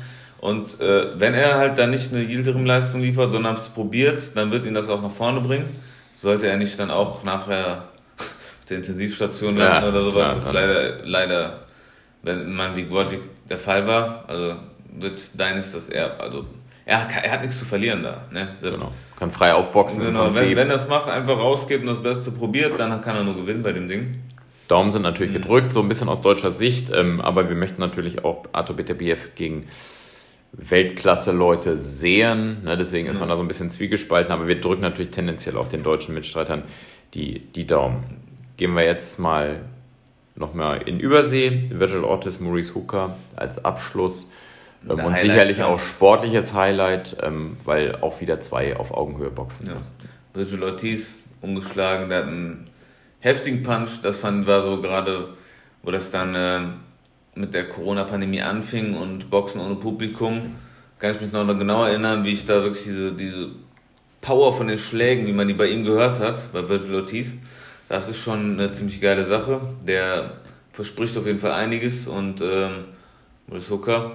Und 0.41 0.81
äh, 0.81 1.19
wenn 1.19 1.35
er 1.35 1.57
halt 1.57 1.79
dann 1.79 1.91
nicht 1.91 2.13
eine 2.13 2.23
Yildirim-Leistung 2.23 3.01
liefert, 3.01 3.33
sondern 3.33 3.57
es 3.57 3.69
probiert, 3.69 4.31
dann 4.35 4.51
wird 4.51 4.67
ihn 4.67 4.75
das 4.75 4.89
auch 4.89 5.03
nach 5.03 5.11
vorne 5.11 5.41
bringen. 5.41 5.77
Sollte 6.15 6.47
er 6.47 6.57
nicht 6.57 6.79
dann 6.79 6.91
auch 6.91 7.25
nachher 7.25 7.89
der 8.69 8.79
Intensivstation 8.79 9.57
landen 9.57 9.85
ja, 9.85 9.89
oder 9.89 10.03
sowas. 10.03 10.13
Klar, 10.15 10.35
das 10.35 10.47
ist 10.47 10.53
leider, 10.53 11.07
leider, 11.07 11.61
wenn 12.23 12.53
man 12.53 12.77
wie 12.77 12.85
Gordon 12.85 13.19
der 13.49 13.59
Fall 13.59 13.87
war, 13.87 14.25
also 14.27 14.57
wird 14.97 15.31
Deines, 15.39 15.73
dass 15.73 15.89
er, 15.89 16.21
also 16.21 16.47
er, 16.87 17.09
er 17.23 17.33
hat 17.33 17.41
nichts 17.41 17.59
zu 17.59 17.65
verlieren 17.65 18.03
da. 18.03 18.23
Ne? 18.31 18.57
Genau. 18.61 18.93
Kann 19.19 19.31
frei 19.31 19.55
aufboxen. 19.55 20.05
Genau, 20.05 20.35
wenn, 20.35 20.57
wenn 20.57 20.69
er 20.69 20.75
das 20.75 20.89
macht, 20.89 21.09
einfach 21.09 21.39
rausgeht 21.39 21.81
und 21.81 21.87
das 21.87 22.03
Beste 22.03 22.31
probiert, 22.31 22.79
dann 22.79 23.01
kann 23.01 23.17
er 23.17 23.25
nur 23.25 23.37
gewinnen 23.37 23.63
bei 23.63 23.73
dem 23.73 23.89
Ding. 23.89 24.23
Daumen 24.69 24.91
sind 24.91 25.03
natürlich 25.03 25.33
mhm. 25.33 25.43
gedrückt, 25.43 25.73
so 25.73 25.81
ein 25.81 25.89
bisschen 25.89 26.09
aus 26.09 26.23
deutscher 26.23 26.51
Sicht, 26.51 26.91
ähm, 26.95 27.21
aber 27.21 27.49
wir 27.49 27.57
möchten 27.57 27.81
natürlich 27.81 28.25
auch 28.25 28.45
Arthur 28.53 28.77
Beterbiev 28.77 29.35
gegen 29.35 29.67
Weltklasse-Leute 30.53 31.77
sehen. 31.77 32.65
Ne? 32.65 32.77
Deswegen 32.77 33.09
ist 33.09 33.15
mhm. 33.15 33.21
man 33.21 33.29
da 33.31 33.37
so 33.37 33.43
ein 33.43 33.49
bisschen 33.49 33.71
zwiegespalten, 33.71 34.33
aber 34.33 34.49
wir 34.49 34.61
drücken 34.61 34.83
natürlich 34.83 35.11
tendenziell 35.11 35.57
auch 35.57 35.69
den 35.69 35.83
deutschen 35.83 36.15
Mitstreitern 36.15 36.63
die, 37.15 37.41
die 37.41 37.67
Daumen. 37.67 38.24
Gehen 38.57 38.75
wir 38.75 38.85
jetzt 38.85 39.19
mal 39.19 39.61
nochmal 40.37 40.83
in 40.83 41.01
Übersee. 41.01 41.71
Virgil 41.71 42.05
Ortiz, 42.05 42.41
Maurice 42.41 42.75
Hooker 42.75 43.17
als 43.37 43.65
Abschluss. 43.65 44.29
Ähm, 44.89 45.01
und 45.01 45.19
sicherlich 45.19 45.63
auch 45.63 45.79
sportliches 45.79 46.55
Highlight, 46.55 47.17
ähm, 47.23 47.57
weil 47.65 47.97
auch 47.97 48.21
wieder 48.21 48.41
zwei 48.41 48.77
auf 48.77 48.93
Augenhöhe 48.93 49.31
boxen. 49.31 49.67
Ja. 49.67 49.77
Virgil 50.35 50.63
Ortiz 50.63 51.17
umgeschlagen, 51.41 52.09
der 52.09 52.19
hat 52.19 52.29
einen 52.29 52.69
heftigen 53.21 53.63
Punch. 53.63 54.03
Das 54.03 54.19
fand, 54.19 54.47
war 54.47 54.63
so 54.63 54.81
gerade, 54.81 55.31
wo 55.83 55.91
das 55.91 56.11
dann 56.11 56.35
äh, 56.35 56.61
mit 57.35 57.55
der 57.55 57.69
Corona-Pandemie 57.69 58.43
anfing 58.43 58.95
und 58.95 59.31
Boxen 59.31 59.61
ohne 59.61 59.77
Publikum. 59.77 60.55
Kann 60.99 61.13
ich 61.13 61.21
mich 61.21 61.33
noch 61.33 61.47
genau 61.47 61.85
erinnern, 61.85 62.25
wie 62.25 62.33
ich 62.33 62.47
da 62.47 62.63
wirklich 62.63 62.85
diese, 62.85 63.13
diese 63.13 63.51
Power 64.21 64.53
von 64.53 64.69
den 64.69 64.79
Schlägen, 64.79 65.27
wie 65.27 65.33
man 65.33 65.49
die 65.49 65.55
bei 65.55 65.67
ihm 65.67 65.85
gehört 65.85 66.21
hat, 66.21 66.53
bei 66.53 66.69
Virgil 66.69 66.95
Ortiz 66.95 67.37
das 67.89 68.09
ist 68.09 68.19
schon 68.19 68.59
eine 68.59 68.73
ziemlich 68.73 69.01
geile 69.01 69.27
Sache. 69.27 69.61
Der 69.87 70.33
verspricht 70.73 71.17
auf 71.17 71.27
jeden 71.27 71.39
Fall 71.39 71.53
einiges 71.53 72.09
und 72.09 72.41
ähm, 72.41 72.85
Maurice 73.47 73.73
Hooker, 73.73 74.11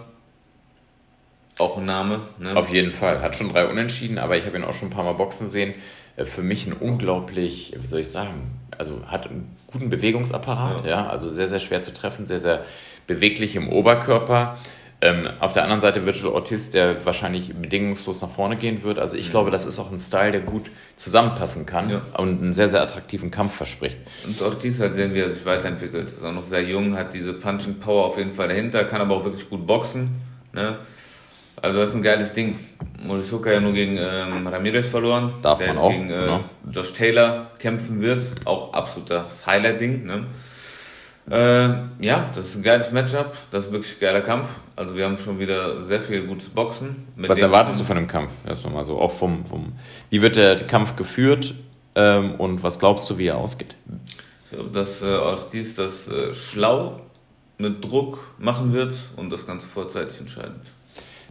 auch 1.57 1.77
ein 1.77 1.85
Name. 1.85 2.21
Ne? 2.39 2.55
Auf 2.55 2.69
jeden 2.69 2.91
Fall. 2.91 3.21
Hat 3.21 3.35
schon 3.35 3.51
drei 3.51 3.67
Unentschieden, 3.67 4.17
aber 4.17 4.37
ich 4.37 4.45
habe 4.45 4.57
ihn 4.57 4.63
auch 4.63 4.73
schon 4.73 4.89
ein 4.89 4.91
paar 4.93 5.03
Mal 5.03 5.13
boxen 5.13 5.49
sehen. 5.49 5.73
Äh, 6.15 6.25
für 6.25 6.41
mich 6.41 6.67
ein 6.67 6.73
unglaublich, 6.73 7.73
wie 7.77 7.87
soll 7.87 8.01
ich 8.01 8.09
sagen, 8.09 8.59
also 8.77 9.01
hat 9.07 9.27
einen 9.27 9.55
guten 9.67 9.89
Bewegungsapparat, 9.89 10.85
ja, 10.85 10.89
ja 10.89 11.09
also 11.09 11.29
sehr, 11.29 11.47
sehr 11.47 11.59
schwer 11.59 11.81
zu 11.81 11.93
treffen, 11.93 12.25
sehr, 12.25 12.39
sehr 12.39 12.65
beweglich 13.07 13.55
im 13.55 13.69
Oberkörper. 13.69 14.57
Ähm, 15.01 15.29
auf 15.39 15.53
der 15.53 15.63
anderen 15.63 15.79
Seite 15.79 16.05
Virgil 16.05 16.27
Ortiz, 16.27 16.71
der 16.71 17.05
wahrscheinlich 17.05 17.53
bedingungslos 17.53 18.21
nach 18.21 18.29
vorne 18.29 18.57
gehen 18.57 18.83
wird. 18.83 18.99
Also 18.99 19.15
ich 19.15 19.27
ja. 19.27 19.31
glaube, 19.31 19.49
das 19.49 19.65
ist 19.65 19.79
auch 19.79 19.91
ein 19.91 19.99
Style, 19.99 20.33
der 20.33 20.41
gut 20.41 20.69
zusammenpassen 20.97 21.65
kann 21.65 21.89
ja. 21.89 22.01
und 22.17 22.41
einen 22.41 22.51
sehr, 22.51 22.67
sehr 22.67 22.81
attraktiven 22.81 23.31
Kampf 23.31 23.55
verspricht. 23.55 23.97
Und 24.25 24.41
Ortiz 24.41 24.81
halt 24.81 24.95
sehen, 24.95 25.13
wie 25.13 25.19
er 25.19 25.29
sich 25.29 25.45
weiterentwickelt. 25.45 26.09
Ist 26.09 26.23
auch 26.23 26.33
noch 26.33 26.43
sehr 26.43 26.63
jung, 26.63 26.97
hat 26.97 27.13
diese 27.13 27.31
Punching 27.31 27.79
Power 27.79 28.07
auf 28.07 28.17
jeden 28.17 28.33
Fall 28.33 28.49
dahinter, 28.49 28.83
kann 28.83 28.99
aber 28.99 29.15
auch 29.15 29.23
wirklich 29.23 29.49
gut 29.49 29.65
boxen. 29.65 30.21
Ne? 30.51 30.79
Also 31.61 31.79
das 31.79 31.89
ist 31.89 31.95
ein 31.95 32.03
geiles 32.03 32.33
Ding. 32.33 32.59
Maurice 33.05 33.33
Hooker 33.33 33.53
ja 33.53 33.59
nur 33.61 33.73
gegen 33.73 33.97
ähm, 33.97 34.47
Ramirez 34.47 34.87
verloren. 34.87 35.33
Darf 35.41 35.59
der 35.59 35.67
man 35.67 35.75
jetzt 35.75 35.83
auch, 35.83 35.91
gegen 35.91 36.09
äh, 36.09 36.15
genau. 36.15 36.43
Josh 36.71 36.93
Taylor 36.93 37.51
kämpfen 37.59 38.01
wird. 38.01 38.31
Auch 38.45 38.73
absolutes 38.73 39.45
Highlight-Ding. 39.45 40.05
Ne? 40.05 40.25
Äh, 41.29 41.69
ja, 41.99 42.29
das 42.33 42.47
ist 42.47 42.55
ein 42.55 42.63
geiles 42.63 42.91
Matchup. 42.91 43.35
Das 43.51 43.67
ist 43.67 43.71
wirklich 43.71 43.95
ein 43.95 43.99
geiler 43.99 44.21
Kampf. 44.21 44.49
Also 44.75 44.95
wir 44.95 45.05
haben 45.05 45.17
schon 45.17 45.39
wieder 45.39 45.85
sehr 45.85 45.99
viel 45.99 46.25
gutes 46.25 46.49
Boxen. 46.49 47.07
Was 47.17 47.39
erwartest 47.39 47.79
du 47.79 47.83
von 47.83 47.95
dem 47.95 48.07
Kampf? 48.07 48.31
Erst 48.47 48.67
mal 48.69 48.85
so, 48.85 48.99
auch 48.99 49.11
vom, 49.11 49.45
vom, 49.45 49.73
wie 50.09 50.21
wird 50.21 50.35
der 50.35 50.65
Kampf 50.65 50.95
geführt 50.95 51.53
ähm, 51.95 52.35
und 52.35 52.63
was 52.63 52.79
glaubst 52.79 53.09
du, 53.09 53.17
wie 53.17 53.27
er 53.27 53.37
ausgeht? 53.37 53.75
Ich 54.45 54.57
glaube, 54.57 54.71
dass 54.71 55.01
äh, 55.01 55.05
Ortiz 55.05 55.75
das 55.75 56.07
äh, 56.07 56.33
schlau 56.33 57.01
mit 57.59 57.83
Druck 57.83 58.19
machen 58.39 58.73
wird 58.73 58.95
und 59.15 59.29
das 59.29 59.45
Ganze 59.45 59.67
vorzeitig 59.67 60.19
entscheidend. 60.21 60.71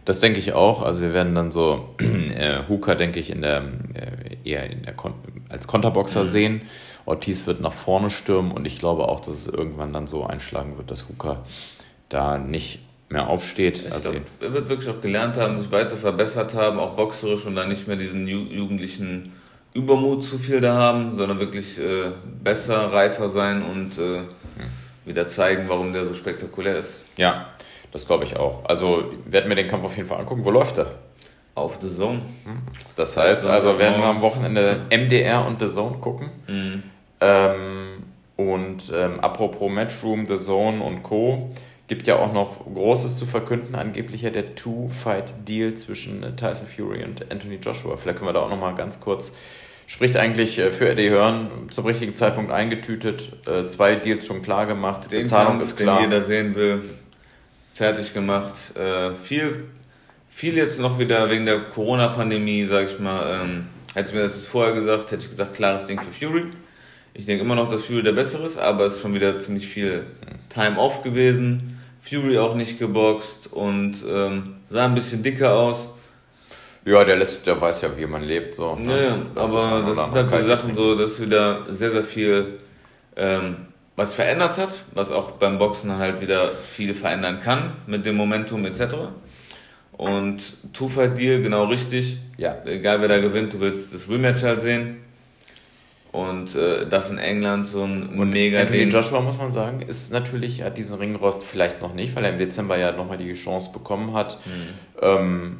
Das 0.05 0.19
denke 0.19 0.39
ich 0.39 0.53
auch. 0.53 0.81
Also 0.81 1.01
wir 1.01 1.13
werden 1.13 1.35
dann 1.35 1.51
so 1.51 1.95
äh, 1.99 2.63
Hooker, 2.67 2.95
denke 2.95 3.19
ich, 3.19 3.29
in 3.29 3.41
der, 3.41 3.63
äh, 3.93 4.49
eher 4.49 4.69
in 4.69 4.83
der 4.83 4.93
Kon 4.93 5.13
als 5.49 5.67
Konterboxer 5.67 6.23
mhm. 6.23 6.27
sehen. 6.27 6.61
Ortiz 7.09 7.47
wird 7.47 7.61
nach 7.61 7.73
vorne 7.73 8.09
stürmen 8.09 8.51
und 8.51 8.65
ich 8.65 8.79
glaube 8.79 9.07
auch, 9.07 9.19
dass 9.19 9.35
es 9.35 9.47
irgendwann 9.47 9.93
dann 9.93 10.07
so 10.07 10.25
einschlagen 10.25 10.77
wird, 10.77 10.91
dass 10.91 11.09
Hooker 11.09 11.43
da 12.09 12.37
nicht 12.37 12.79
mehr 13.09 13.27
aufsteht. 13.27 13.85
Ich 13.87 13.91
also 13.91 14.11
glaub, 14.11 14.23
er 14.39 14.53
wird 14.53 14.69
wirklich 14.69 14.89
auch 14.89 15.01
gelernt 15.01 15.37
haben, 15.37 15.57
sich 15.57 15.71
weiter 15.71 15.97
verbessert 15.97 16.53
haben, 16.53 16.79
auch 16.79 16.95
boxerisch 16.95 17.45
und 17.45 17.55
dann 17.55 17.67
nicht 17.67 17.87
mehr 17.87 17.97
diesen 17.97 18.27
ju 18.27 18.41
jugendlichen 18.43 19.33
Übermut 19.73 20.23
zu 20.23 20.37
viel 20.37 20.61
da 20.61 20.75
haben, 20.75 21.15
sondern 21.15 21.39
wirklich 21.39 21.79
äh, 21.79 22.11
besser, 22.43 22.91
reifer 22.91 23.29
sein 23.29 23.63
und 23.63 23.97
äh, 23.97 24.21
wieder 25.05 25.27
zeigen, 25.27 25.65
warum 25.67 25.93
der 25.93 26.05
so 26.05 26.13
spektakulär 26.13 26.77
ist. 26.77 27.01
Ja, 27.17 27.47
das 27.91 28.05
glaube 28.05 28.23
ich 28.23 28.37
auch. 28.37 28.65
Also 28.65 29.11
werden 29.25 29.49
wir 29.49 29.55
den 29.55 29.67
Kampf 29.67 29.85
auf 29.85 29.97
jeden 29.97 30.07
Fall 30.07 30.19
angucken. 30.19 30.45
Wo 30.45 30.51
läuft 30.51 30.77
er? 30.77 30.91
Auf 31.55 31.79
The 31.81 31.89
Zone. 31.89 32.21
Das 32.95 33.17
heißt, 33.17 33.47
also 33.47 33.77
werden 33.79 33.99
wir 33.99 34.07
am 34.07 34.21
Wochenende 34.21 34.81
MDR 34.89 35.45
und 35.45 35.59
The 35.59 35.67
Zone 35.67 35.97
gucken. 35.97 36.29
Mhm. 36.47 36.83
Ähm, 37.21 38.03
und 38.35 38.93
ähm, 38.95 39.19
apropos 39.19 39.69
Matchroom, 39.69 40.27
The 40.27 40.37
Zone 40.37 40.81
und 40.81 41.03
Co. 41.03 41.51
Gibt 41.89 42.05
ja 42.05 42.17
auch 42.17 42.31
noch 42.31 42.63
Großes 42.71 43.17
zu 43.17 43.25
verkünden, 43.25 43.73
angeblich 43.73 44.21
ja 44.21 44.29
der 44.29 44.53
Two-Fight-Deal 44.55 45.73
zwischen 45.73 46.21
äh, 46.21 46.35
Tyson 46.35 46.67
Fury 46.67 47.03
und 47.03 47.31
Anthony 47.31 47.55
Joshua. 47.55 47.97
Vielleicht 47.97 48.19
können 48.19 48.29
wir 48.29 48.33
da 48.33 48.41
auch 48.41 48.49
noch 48.49 48.59
mal 48.59 48.75
ganz 48.75 48.99
kurz 48.99 49.33
Spricht 49.87 50.15
eigentlich 50.15 50.59
äh, 50.59 50.71
für 50.71 50.87
Eddie 50.87 51.09
Hearn 51.09 51.49
zum 51.71 51.87
richtigen 51.87 52.13
Zeitpunkt 52.13 52.51
eingetütet, 52.51 53.31
äh, 53.47 53.67
zwei 53.67 53.95
Deals 53.95 54.27
schon 54.27 54.43
klar 54.43 54.67
gemacht, 54.67 55.11
den 55.11 55.23
Bezahlung 55.23 55.53
Kampf, 55.53 55.63
ist 55.63 55.77
klar. 55.77 55.99
Den 55.99 56.11
jeder 56.11 56.25
sehen 56.25 56.53
will, 56.53 56.83
fertig 57.73 58.13
gemacht. 58.13 58.53
Viel, 59.23 59.63
viel 60.29 60.55
jetzt 60.57 60.79
noch 60.79 60.99
wieder 60.99 61.29
wegen 61.31 61.47
der 61.47 61.59
Corona-Pandemie, 61.59 62.65
sag 62.65 62.85
ich 62.85 62.99
mal. 62.99 63.41
Ähm, 63.41 63.65
hätte 63.95 64.09
ich 64.09 64.15
mir 64.15 64.21
das 64.21 64.35
jetzt 64.35 64.47
vorher 64.47 64.73
gesagt, 64.73 65.11
hätte 65.11 65.23
ich 65.23 65.31
gesagt, 65.31 65.55
klares 65.55 65.87
Ding 65.87 65.99
für 65.99 66.11
Fury. 66.11 66.51
Ich 67.19 67.25
denke 67.25 67.43
immer 67.43 67.55
noch, 67.55 67.67
dass 67.67 67.83
Fury 67.83 68.01
der 68.01 68.13
bessere 68.13 68.45
ist, 68.45 68.57
aber 68.57 68.85
es 68.85 68.93
ist 68.93 69.01
schon 69.01 69.13
wieder 69.13 69.37
ziemlich 69.39 69.67
viel 69.67 70.05
Time-Off 70.47 71.03
gewesen. 71.03 71.77
Fury 72.01 72.37
auch 72.37 72.55
nicht 72.55 72.79
geboxt 72.79 73.51
und 73.51 74.05
ähm, 74.09 74.55
sah 74.69 74.85
ein 74.85 74.93
bisschen 74.93 75.21
dicker 75.21 75.53
aus. 75.53 75.89
Ja, 76.85 77.03
der, 77.03 77.17
lässt, 77.17 77.45
der 77.45 77.59
weiß 77.59 77.81
ja, 77.81 77.89
wie 77.97 78.05
man 78.05 78.23
lebt. 78.23 78.55
So, 78.55 78.73
ne? 78.77 79.03
Ja, 79.03 79.17
das 79.35 79.53
aber 79.53 79.81
das 79.85 80.05
sind 80.05 80.15
halt 80.15 80.29
so 80.29 80.47
Sachen, 80.47 80.75
so, 80.75 80.95
dass 80.95 81.21
wieder 81.21 81.65
sehr, 81.67 81.91
sehr 81.91 82.03
viel 82.03 82.59
ähm, 83.17 83.65
was 83.97 84.13
verändert 84.13 84.57
hat, 84.57 84.81
was 84.93 85.11
auch 85.11 85.31
beim 85.31 85.57
Boxen 85.57 85.97
halt 85.97 86.21
wieder 86.21 86.51
viel 86.71 86.93
verändern 86.93 87.41
kann 87.41 87.73
mit 87.85 88.05
dem 88.05 88.15
Momentum 88.15 88.65
etc. 88.65 88.95
Und 89.91 90.41
Two-Fight-Deal, 90.71 91.41
genau 91.41 91.65
richtig. 91.65 92.19
Ja. 92.37 92.55
Egal 92.63 93.01
wer 93.01 93.09
da 93.09 93.19
gewinnt, 93.19 93.51
du 93.51 93.59
willst 93.59 93.93
das 93.93 94.09
Rematch 94.09 94.43
halt 94.43 94.61
sehen. 94.61 95.08
Und 96.11 96.55
äh, 96.55 96.87
das 96.87 97.11
in 97.11 97.19
England 97.19 97.67
so 97.67 97.83
ein 97.83 98.09
und 98.17 98.31
mega 98.31 98.59
Anthony 98.61 98.79
Ding. 98.79 98.89
Joshua, 98.89 99.21
muss 99.21 99.37
man 99.37 99.51
sagen, 99.51 99.81
ist 99.81 100.11
natürlich, 100.11 100.63
hat 100.63 100.77
diesen 100.77 100.97
Ringrost 100.97 101.43
vielleicht 101.43 101.81
noch 101.81 101.93
nicht, 101.93 102.15
weil 102.15 102.25
er 102.25 102.31
im 102.31 102.39
Dezember 102.39 102.77
ja 102.77 102.91
nochmal 102.91 103.17
die 103.17 103.33
Chance 103.33 103.71
bekommen 103.71 104.13
hat. 104.13 104.39
Mhm. 104.45 104.51
Ähm, 105.01 105.57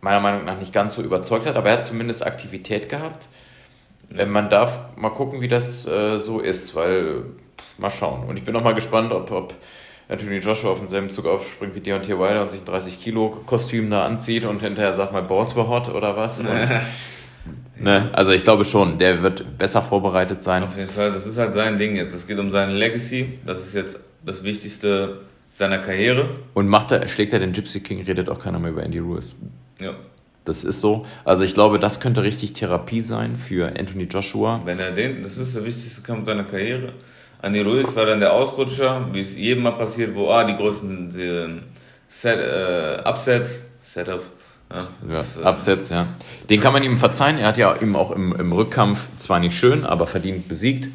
meiner 0.00 0.20
Meinung 0.20 0.44
nach 0.44 0.58
nicht 0.58 0.72
ganz 0.72 0.96
so 0.96 1.02
überzeugt 1.02 1.46
hat, 1.46 1.56
aber 1.56 1.70
er 1.70 1.78
hat 1.78 1.84
zumindest 1.84 2.26
Aktivität 2.26 2.88
gehabt. 2.88 3.28
Wenn 4.10 4.30
man 4.30 4.50
darf, 4.50 4.96
mal 4.96 5.10
gucken, 5.10 5.40
wie 5.40 5.48
das 5.48 5.86
äh, 5.86 6.18
so 6.18 6.40
ist, 6.40 6.74
weil 6.74 7.24
mal 7.76 7.90
schauen. 7.90 8.24
Und 8.24 8.36
ich 8.36 8.42
bin 8.42 8.56
auch 8.56 8.64
mal 8.64 8.74
gespannt, 8.74 9.12
ob, 9.12 9.30
ob 9.30 9.54
Anthony 10.08 10.38
Joshua 10.38 10.70
auf 10.70 10.78
denselben 10.80 11.10
Zug 11.10 11.26
aufspringt 11.26 11.74
wie 11.74 11.80
Deontay 11.80 12.18
Wilder 12.18 12.42
und 12.42 12.50
sich 12.50 12.62
ein 12.62 12.66
30 12.66 13.00
Kilo 13.00 13.28
Kostüm 13.46 13.90
da 13.90 14.06
anzieht 14.06 14.44
und 14.44 14.60
hinterher 14.60 14.94
sagt 14.94 15.12
mal 15.12 15.22
Balls 15.22 15.54
were 15.54 15.68
hot 15.68 15.88
oder 15.88 16.16
was. 16.16 16.38
Und, 16.40 16.48
ne, 17.80 18.10
also 18.12 18.32
ich 18.32 18.44
glaube 18.44 18.64
schon, 18.64 18.98
der 18.98 19.22
wird 19.22 19.58
besser 19.58 19.82
vorbereitet 19.82 20.42
sein. 20.42 20.62
Auf 20.62 20.76
jeden 20.76 20.90
Fall, 20.90 21.12
das 21.12 21.26
ist 21.26 21.38
halt 21.38 21.54
sein 21.54 21.78
Ding 21.78 21.96
jetzt. 21.96 22.14
Es 22.14 22.26
geht 22.26 22.38
um 22.38 22.50
seine 22.50 22.72
Legacy. 22.72 23.38
Das 23.46 23.60
ist 23.60 23.74
jetzt 23.74 23.98
das 24.24 24.42
Wichtigste 24.42 25.20
seiner 25.50 25.78
Karriere. 25.78 26.30
Und 26.54 26.68
macht 26.68 26.90
er, 26.92 27.06
schlägt 27.08 27.32
er 27.32 27.40
den 27.40 27.52
Gypsy 27.52 27.80
King, 27.80 28.02
redet 28.02 28.28
auch 28.28 28.38
keiner 28.38 28.58
mehr 28.58 28.70
über 28.70 28.82
Andy 28.82 28.98
Ruiz. 28.98 29.36
Ja. 29.80 29.94
Das 30.44 30.64
ist 30.64 30.80
so. 30.80 31.04
Also 31.24 31.44
ich 31.44 31.52
glaube, 31.52 31.78
das 31.78 32.00
könnte 32.00 32.22
richtig 32.22 32.54
Therapie 32.54 33.02
sein 33.02 33.36
für 33.36 33.68
Anthony 33.78 34.04
Joshua. 34.04 34.62
Wenn 34.64 34.78
er 34.78 34.92
den, 34.92 35.22
das 35.22 35.36
ist 35.36 35.54
der 35.54 35.64
wichtigste 35.64 36.00
Kampf 36.02 36.26
seiner 36.26 36.44
Karriere. 36.44 36.94
Andy 37.42 37.60
Ruiz 37.60 37.94
war 37.94 38.06
dann 38.06 38.20
der 38.20 38.32
Ausrutscher, 38.32 39.08
wie 39.12 39.20
es 39.20 39.36
jedem 39.36 39.64
mal 39.64 39.72
passiert, 39.72 40.14
wo 40.14 40.30
ah, 40.30 40.44
die 40.44 40.56
größten 40.56 41.10
Set, 42.08 42.38
äh, 42.38 43.02
Upsets, 43.04 43.64
Setups, 43.80 44.32
ja, 44.72 45.24
ja, 45.42 45.50
Upsets, 45.50 45.90
ja. 45.90 46.06
Den 46.50 46.60
kann 46.60 46.72
man 46.72 46.82
ihm 46.82 46.98
verzeihen. 46.98 47.38
Er 47.38 47.48
hat 47.48 47.56
ja 47.56 47.74
ihm 47.80 47.96
auch 47.96 48.10
im, 48.10 48.34
im 48.34 48.52
Rückkampf 48.52 49.08
zwar 49.18 49.40
nicht 49.40 49.56
schön, 49.58 49.84
aber 49.84 50.06
verdient 50.06 50.48
besiegt. 50.48 50.88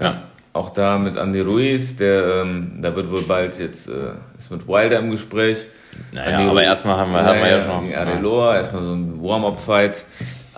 Ja. 0.00 0.24
Auch 0.52 0.70
da 0.70 0.98
mit 0.98 1.16
Andy 1.16 1.40
Ruiz, 1.40 1.94
der, 1.96 2.42
ähm, 2.42 2.78
da 2.80 2.96
wird 2.96 3.10
wohl 3.10 3.22
bald 3.22 3.58
jetzt, 3.58 3.88
äh, 3.88 4.12
ist 4.36 4.50
mit 4.50 4.66
Wilder 4.66 4.98
im 4.98 5.10
Gespräch. 5.10 5.68
Naja, 6.10 6.38
Andy 6.38 6.50
aber 6.50 6.62
erstmal 6.64 6.96
haben 6.96 7.12
wir, 7.12 7.24
haben 7.24 7.38
wir 7.38 7.48
ja 7.48 7.64
schon. 7.64 7.82
Gegen 7.82 7.94
Areloa, 7.94 8.56
erstmal 8.56 8.82
so 8.82 8.92
ein 8.92 9.22
Warm-Up-Fight. 9.22 10.04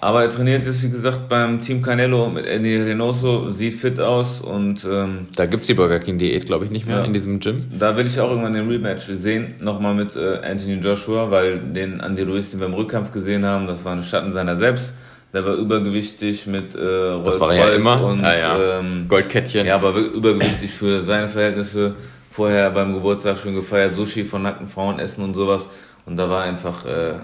Aber 0.02 0.22
er 0.22 0.30
trainiert 0.30 0.64
jetzt, 0.64 0.82
wie 0.82 0.88
gesagt, 0.88 1.28
beim 1.28 1.60
Team 1.60 1.82
Canelo 1.82 2.30
mit 2.30 2.46
Andy 2.46 2.74
Reynoso, 2.74 3.50
sieht 3.50 3.74
fit 3.74 4.00
aus 4.00 4.40
und 4.40 4.86
ähm, 4.90 5.28
Da 5.36 5.44
gibt's 5.44 5.66
die 5.66 5.74
Burger 5.74 5.98
King 6.00 6.16
Diät, 6.16 6.46
glaube 6.46 6.64
ich, 6.64 6.70
nicht 6.70 6.86
mehr 6.86 6.98
ja. 6.98 7.04
in 7.04 7.12
diesem 7.12 7.38
Gym. 7.38 7.66
Da 7.78 7.96
will 7.96 8.06
ich 8.06 8.18
auch 8.18 8.30
irgendwann 8.30 8.54
den 8.54 8.66
Rematch 8.66 9.04
sehen, 9.04 9.56
nochmal 9.60 9.94
mit 9.94 10.16
äh, 10.16 10.38
Anthony 10.42 10.76
Joshua, 10.76 11.30
weil 11.30 11.58
den 11.58 12.00
Andy 12.00 12.22
Ruiz, 12.22 12.50
den 12.50 12.60
wir 12.60 12.66
im 12.66 12.74
Rückkampf 12.74 13.12
gesehen 13.12 13.44
haben, 13.44 13.66
das 13.66 13.84
war 13.84 13.92
ein 13.92 14.02
Schatten 14.02 14.32
seiner 14.32 14.56
selbst. 14.56 14.94
Der 15.34 15.44
war 15.44 15.54
übergewichtig 15.54 16.46
mit 16.46 16.74
äh, 16.74 16.78
Rolls 16.78 17.26
Das 17.26 17.40
war 17.40 17.54
er 17.54 17.68
ja 17.68 17.74
immer. 17.74 18.02
Und, 18.02 18.24
ah, 18.24 18.36
ja. 18.36 18.78
Ähm, 18.80 19.04
Goldkettchen. 19.06 19.66
Ja, 19.66 19.76
aber 19.76 19.94
übergewichtig 19.94 20.70
für 20.70 21.02
seine 21.02 21.28
Verhältnisse. 21.28 21.94
Vorher 22.30 22.70
beim 22.70 22.94
Geburtstag 22.94 23.38
schon 23.38 23.54
gefeiert, 23.54 23.94
Sushi 23.94 24.24
von 24.24 24.42
nackten 24.42 24.66
Frauen 24.66 24.98
essen 24.98 25.22
und 25.22 25.34
sowas. 25.34 25.68
Und 26.06 26.16
da 26.16 26.28
war 26.28 26.42
einfach 26.42 26.84
äh, 26.84 27.14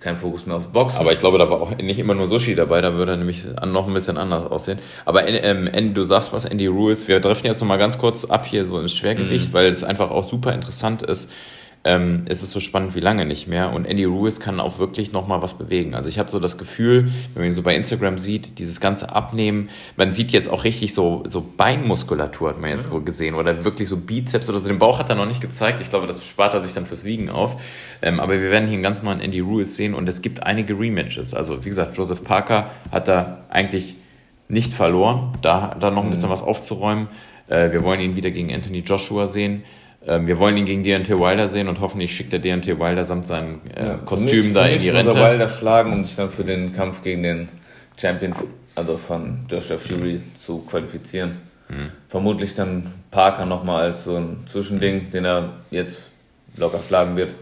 kein 0.00 0.16
Fokus 0.16 0.46
mehr 0.46 0.56
aufs 0.56 0.66
Boxen. 0.66 0.98
Aber 0.98 1.12
ich 1.12 1.18
glaube, 1.18 1.38
da 1.38 1.50
war 1.50 1.60
auch 1.60 1.76
nicht 1.76 1.98
immer 1.98 2.14
nur 2.14 2.26
Sushi 2.26 2.54
dabei, 2.54 2.80
da 2.80 2.94
würde 2.94 3.12
er 3.12 3.16
nämlich 3.18 3.44
noch 3.66 3.86
ein 3.86 3.94
bisschen 3.94 4.16
anders 4.16 4.50
aussehen. 4.50 4.78
Aber 5.04 5.28
ähm, 5.28 5.66
Andy, 5.66 5.92
du 5.92 6.04
sagst 6.04 6.32
was, 6.32 6.46
Andy 6.46 6.66
Ruiz, 6.66 7.06
wir 7.06 7.20
driften 7.20 7.48
jetzt 7.48 7.60
nochmal 7.60 7.78
ganz 7.78 7.98
kurz 7.98 8.24
ab 8.24 8.46
hier 8.46 8.64
so 8.64 8.78
ins 8.80 8.92
Schwergewicht, 8.92 9.50
mhm. 9.50 9.52
weil 9.52 9.66
es 9.66 9.84
einfach 9.84 10.10
auch 10.10 10.24
super 10.24 10.52
interessant 10.54 11.02
ist 11.02 11.30
ähm, 11.82 12.24
ist 12.28 12.42
es 12.42 12.50
so 12.50 12.60
spannend 12.60 12.94
wie 12.94 13.00
lange 13.00 13.24
nicht 13.24 13.48
mehr. 13.48 13.72
Und 13.72 13.86
Andy 13.86 14.04
Ruiz 14.04 14.38
kann 14.38 14.60
auch 14.60 14.78
wirklich 14.78 15.12
nochmal 15.12 15.40
was 15.40 15.56
bewegen. 15.56 15.94
Also 15.94 16.10
ich 16.10 16.18
habe 16.18 16.30
so 16.30 16.38
das 16.38 16.58
Gefühl, 16.58 17.06
wenn 17.32 17.42
man 17.42 17.44
ihn 17.46 17.54
so 17.54 17.62
bei 17.62 17.74
Instagram 17.74 18.18
sieht, 18.18 18.58
dieses 18.58 18.80
ganze 18.80 19.14
Abnehmen, 19.14 19.70
man 19.96 20.12
sieht 20.12 20.30
jetzt 20.30 20.50
auch 20.50 20.64
richtig 20.64 20.92
so, 20.92 21.24
so 21.26 21.42
Beinmuskulatur, 21.56 22.50
hat 22.50 22.60
man 22.60 22.70
jetzt 22.70 22.86
ja. 22.86 22.92
wohl 22.92 23.02
gesehen, 23.02 23.34
oder 23.34 23.64
wirklich 23.64 23.88
so 23.88 23.96
Bizeps 23.96 24.50
oder 24.50 24.58
so. 24.58 24.68
Den 24.68 24.78
Bauch 24.78 24.98
hat 24.98 25.08
er 25.08 25.14
noch 25.14 25.26
nicht 25.26 25.40
gezeigt. 25.40 25.80
Ich 25.80 25.88
glaube, 25.88 26.06
das 26.06 26.24
spart 26.24 26.52
er 26.52 26.60
sich 26.60 26.74
dann 26.74 26.84
fürs 26.84 27.04
Wiegen 27.04 27.30
auf. 27.30 27.60
Ähm, 28.02 28.20
aber 28.20 28.34
wir 28.34 28.50
werden 28.50 28.66
hier 28.66 28.74
einen 28.74 28.82
ganz 28.82 29.02
neuen 29.02 29.20
Andy 29.20 29.40
Ruiz 29.40 29.76
sehen 29.76 29.94
und 29.94 30.06
es 30.06 30.20
gibt 30.20 30.42
einige 30.42 30.78
Rematches. 30.78 31.32
Also 31.32 31.64
wie 31.64 31.70
gesagt, 31.70 31.96
Joseph 31.96 32.24
Parker 32.24 32.70
hat 32.92 33.08
da 33.08 33.38
eigentlich 33.48 33.94
nicht 34.48 34.74
verloren, 34.74 35.32
da, 35.40 35.76
da 35.80 35.90
noch 35.90 36.04
ein 36.04 36.10
bisschen 36.10 36.28
mhm. 36.28 36.32
was 36.32 36.42
aufzuräumen. 36.42 37.08
Äh, 37.48 37.72
wir 37.72 37.82
wollen 37.84 38.00
ihn 38.00 38.16
wieder 38.16 38.30
gegen 38.30 38.52
Anthony 38.52 38.80
Joshua 38.80 39.26
sehen. 39.28 39.62
Ähm, 40.06 40.26
wir 40.26 40.38
wollen 40.38 40.56
ihn 40.56 40.64
gegen 40.64 40.82
DNT 40.82 41.10
Wilder 41.10 41.48
sehen 41.48 41.68
und 41.68 41.80
hoffentlich 41.80 42.14
schickt 42.14 42.32
der 42.32 42.38
DNT 42.38 42.78
Wilder 42.78 43.04
samt 43.04 43.26
seinem 43.26 43.60
äh, 43.74 43.84
ja, 43.84 43.94
Kostüm 43.98 44.46
mich, 44.46 44.54
da 44.54 44.66
in 44.66 44.80
die 44.80 44.88
Rente. 44.88 45.14
Wilder 45.14 45.48
schlagen, 45.48 45.92
um 45.92 46.04
sich 46.04 46.16
dann 46.16 46.30
für 46.30 46.44
den 46.44 46.72
Kampf 46.72 47.02
gegen 47.02 47.22
den 47.22 47.48
Champion, 48.00 48.34
also 48.74 48.96
von 48.96 49.40
Joshua 49.50 49.76
Fury, 49.78 50.14
mhm. 50.14 50.22
zu 50.42 50.60
qualifizieren. 50.60 51.32
Mhm. 51.68 51.90
Vermutlich 52.08 52.54
dann 52.54 52.86
Parker 53.10 53.44
nochmal 53.44 53.82
als 53.82 54.04
so 54.04 54.16
ein 54.16 54.38
Zwischending, 54.46 55.10
den 55.10 55.24
er 55.24 55.52
jetzt 55.70 56.10
locker 56.56 56.80
schlagen 56.86 57.16
wird. 57.16 57.34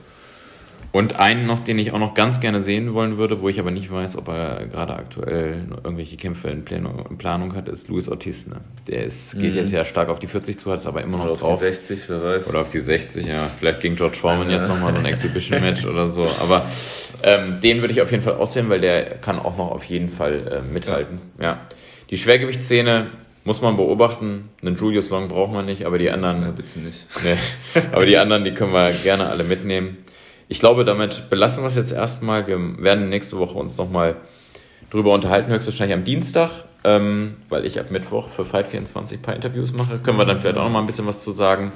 Und 0.90 1.16
einen 1.16 1.46
noch, 1.46 1.61
den 1.61 1.79
ich 1.79 1.92
auch 1.92 1.98
noch 1.98 2.14
ganz 2.14 2.40
gerne 2.40 2.62
sehen 2.62 2.94
wollen 2.94 3.18
würde, 3.18 3.42
wo 3.42 3.48
ich 3.51 3.61
aber 3.61 3.70
nicht 3.70 3.92
weiß, 3.92 4.16
ob 4.16 4.29
er 4.29 4.66
gerade 4.66 4.94
aktuell 4.94 5.66
irgendwelche 5.85 6.16
Kämpfe 6.16 6.48
in 6.48 6.64
Planung, 6.64 7.05
in 7.11 7.18
Planung 7.18 7.55
hat, 7.55 7.68
ist 7.68 7.88
Luis 7.88 8.09
Ortiz. 8.09 8.46
Ne? 8.46 8.57
Der 8.87 9.05
ist, 9.05 9.38
geht 9.38 9.53
mhm. 9.53 9.59
jetzt 9.59 9.70
ja 9.70 9.85
stark 9.85 10.09
auf 10.09 10.18
die 10.18 10.27
40 10.27 10.59
zu, 10.59 10.72
hat 10.72 10.79
es 10.79 10.87
aber 10.87 11.03
immer 11.03 11.18
noch 11.18 11.24
oder 11.27 11.35
drauf. 11.35 11.55
Auf 11.55 11.61
die 11.61 11.66
60, 11.66 12.09
wer 12.09 12.22
weiß. 12.22 12.48
Oder 12.48 12.61
auf 12.62 12.70
die 12.70 12.81
60, 12.81 13.27
ja. 13.27 13.51
Vielleicht 13.59 13.81
gegen 13.81 13.96
George 13.96 14.16
Foreman 14.16 14.48
ja. 14.48 14.57
jetzt 14.57 14.68
nochmal 14.68 14.94
so 14.94 14.98
ein 14.98 15.05
Exhibition-Match 15.05 15.85
oder 15.85 16.07
so. 16.07 16.27
Aber 16.40 16.64
ähm, 17.22 17.61
den 17.61 17.83
würde 17.83 17.92
ich 17.92 18.01
auf 18.01 18.11
jeden 18.11 18.22
Fall 18.22 18.37
aussehen, 18.37 18.70
weil 18.70 18.81
der 18.81 19.16
kann 19.16 19.38
auch 19.38 19.59
noch 19.59 19.70
auf 19.70 19.85
jeden 19.85 20.09
Fall 20.09 20.62
äh, 20.64 20.72
mithalten. 20.72 21.20
Ja. 21.38 21.44
ja. 21.44 21.61
Die 22.09 22.16
Schwergewichtsszene 22.16 23.09
muss 23.44 23.61
man 23.61 23.77
beobachten. 23.77 24.48
Einen 24.62 24.77
Julius 24.77 25.11
Long 25.11 25.29
braucht 25.29 25.53
man 25.53 25.66
nicht, 25.66 25.85
aber 25.85 25.98
die 25.98 26.11
anderen. 26.11 26.42
Ja, 26.42 26.51
bitte 26.51 26.79
nicht. 26.81 27.07
Nee, 27.22 27.37
aber 27.92 28.07
die 28.07 28.16
anderen, 28.16 28.44
die 28.44 28.53
können 28.53 28.72
wir 28.72 28.90
gerne 28.92 29.29
alle 29.29 29.44
mitnehmen 29.44 29.98
ich 30.48 30.58
glaube, 30.58 30.84
damit 30.84 31.28
belassen 31.30 31.62
wir 31.62 31.68
es 31.68 31.76
jetzt 31.76 31.92
erstmal. 31.92 32.46
Wir 32.46 32.58
werden 32.82 33.08
nächste 33.08 33.38
Woche 33.38 33.58
uns 33.58 33.76
nochmal 33.76 34.16
drüber 34.90 35.12
unterhalten, 35.12 35.52
höchstwahrscheinlich 35.52 35.96
am 35.96 36.04
Dienstag, 36.04 36.50
ähm, 36.84 37.37
weil 37.48 37.66
ich 37.66 37.78
ab 37.78 37.90
Mittwoch 37.90 38.28
für 38.28 38.42
Fight24 38.42 39.14
ein 39.14 39.22
paar 39.22 39.34
Interviews 39.34 39.72
mache. 39.74 39.98
Können 39.98 40.16
wir 40.16 40.24
dann 40.24 40.38
vielleicht 40.38 40.56
auch 40.56 40.64
nochmal 40.64 40.82
ein 40.82 40.87
bisschen 40.87 41.06
was 41.06 41.22
zu 41.22 41.32
sagen. 41.32 41.72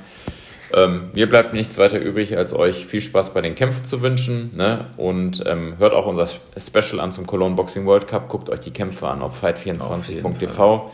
Ähm, 0.75 1.11
mir 1.13 1.29
bleibt 1.29 1.53
nichts 1.53 1.77
weiter 1.77 1.99
übrig, 2.01 2.37
als 2.39 2.55
euch 2.55 2.87
viel 2.87 3.03
Spaß 3.03 3.35
bei 3.35 3.43
den 3.43 3.55
Kämpfen 3.55 3.85
zu 3.85 4.01
wünschen. 4.01 4.51
Ne? 4.57 4.87
Und 4.97 5.45
ähm, 5.47 5.77
hört 5.79 5.93
auch 5.93 6.07
unser 6.07 6.27
Special 6.57 7.01
an 7.01 7.13
zum 7.13 7.27
Cologne 7.27 7.55
Boxing 7.55 7.85
World 7.85 8.07
Cup. 8.07 8.29
Guckt 8.29 8.49
euch 8.49 8.61
die 8.61 8.71
Kämpfe 8.71 9.07
an 9.09 9.21
auf 9.21 9.43
fight24.tv. 9.43 10.91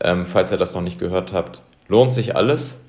Ähm, 0.00 0.24
falls 0.24 0.52
ihr 0.52 0.56
das 0.56 0.74
noch 0.74 0.82
nicht 0.82 1.00
gehört 1.00 1.32
habt, 1.32 1.60
lohnt 1.88 2.14
sich 2.14 2.36
alles. 2.36 2.84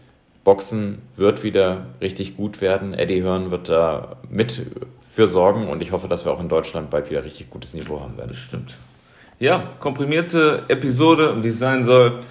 Boxen 0.49 1.03
wird 1.15 1.43
wieder 1.43 1.85
richtig 2.01 2.35
gut 2.35 2.59
werden. 2.59 2.95
Eddie 2.95 3.21
Hearn 3.23 3.51
wird 3.51 3.69
da 3.69 4.15
mit 4.31 4.65
für 5.07 5.27
sorgen 5.27 5.67
und 5.67 5.83
ich 5.83 5.91
hoffe, 5.91 6.07
dass 6.07 6.25
wir 6.25 6.31
auch 6.31 6.39
in 6.39 6.49
Deutschland 6.49 6.89
bald 6.89 7.11
wieder 7.11 7.23
richtig 7.23 7.51
gutes 7.51 7.75
Niveau 7.75 7.99
haben 7.99 8.17
werden. 8.17 8.33
Stimmt. 8.35 8.79
Ja, 9.37 9.61
komprimierte 9.79 10.63
Episode, 10.67 11.43
wie 11.43 11.49
es 11.49 11.59
sein 11.59 11.85
soll. 11.85 12.21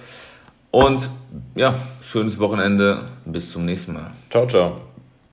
Und 0.69 1.09
ja, 1.55 1.73
schönes 2.03 2.41
Wochenende. 2.41 3.05
Bis 3.23 3.53
zum 3.53 3.63
nächsten 3.63 3.93
Mal. 3.93 4.11
Ciao, 4.29 4.45
ciao. 4.45 4.88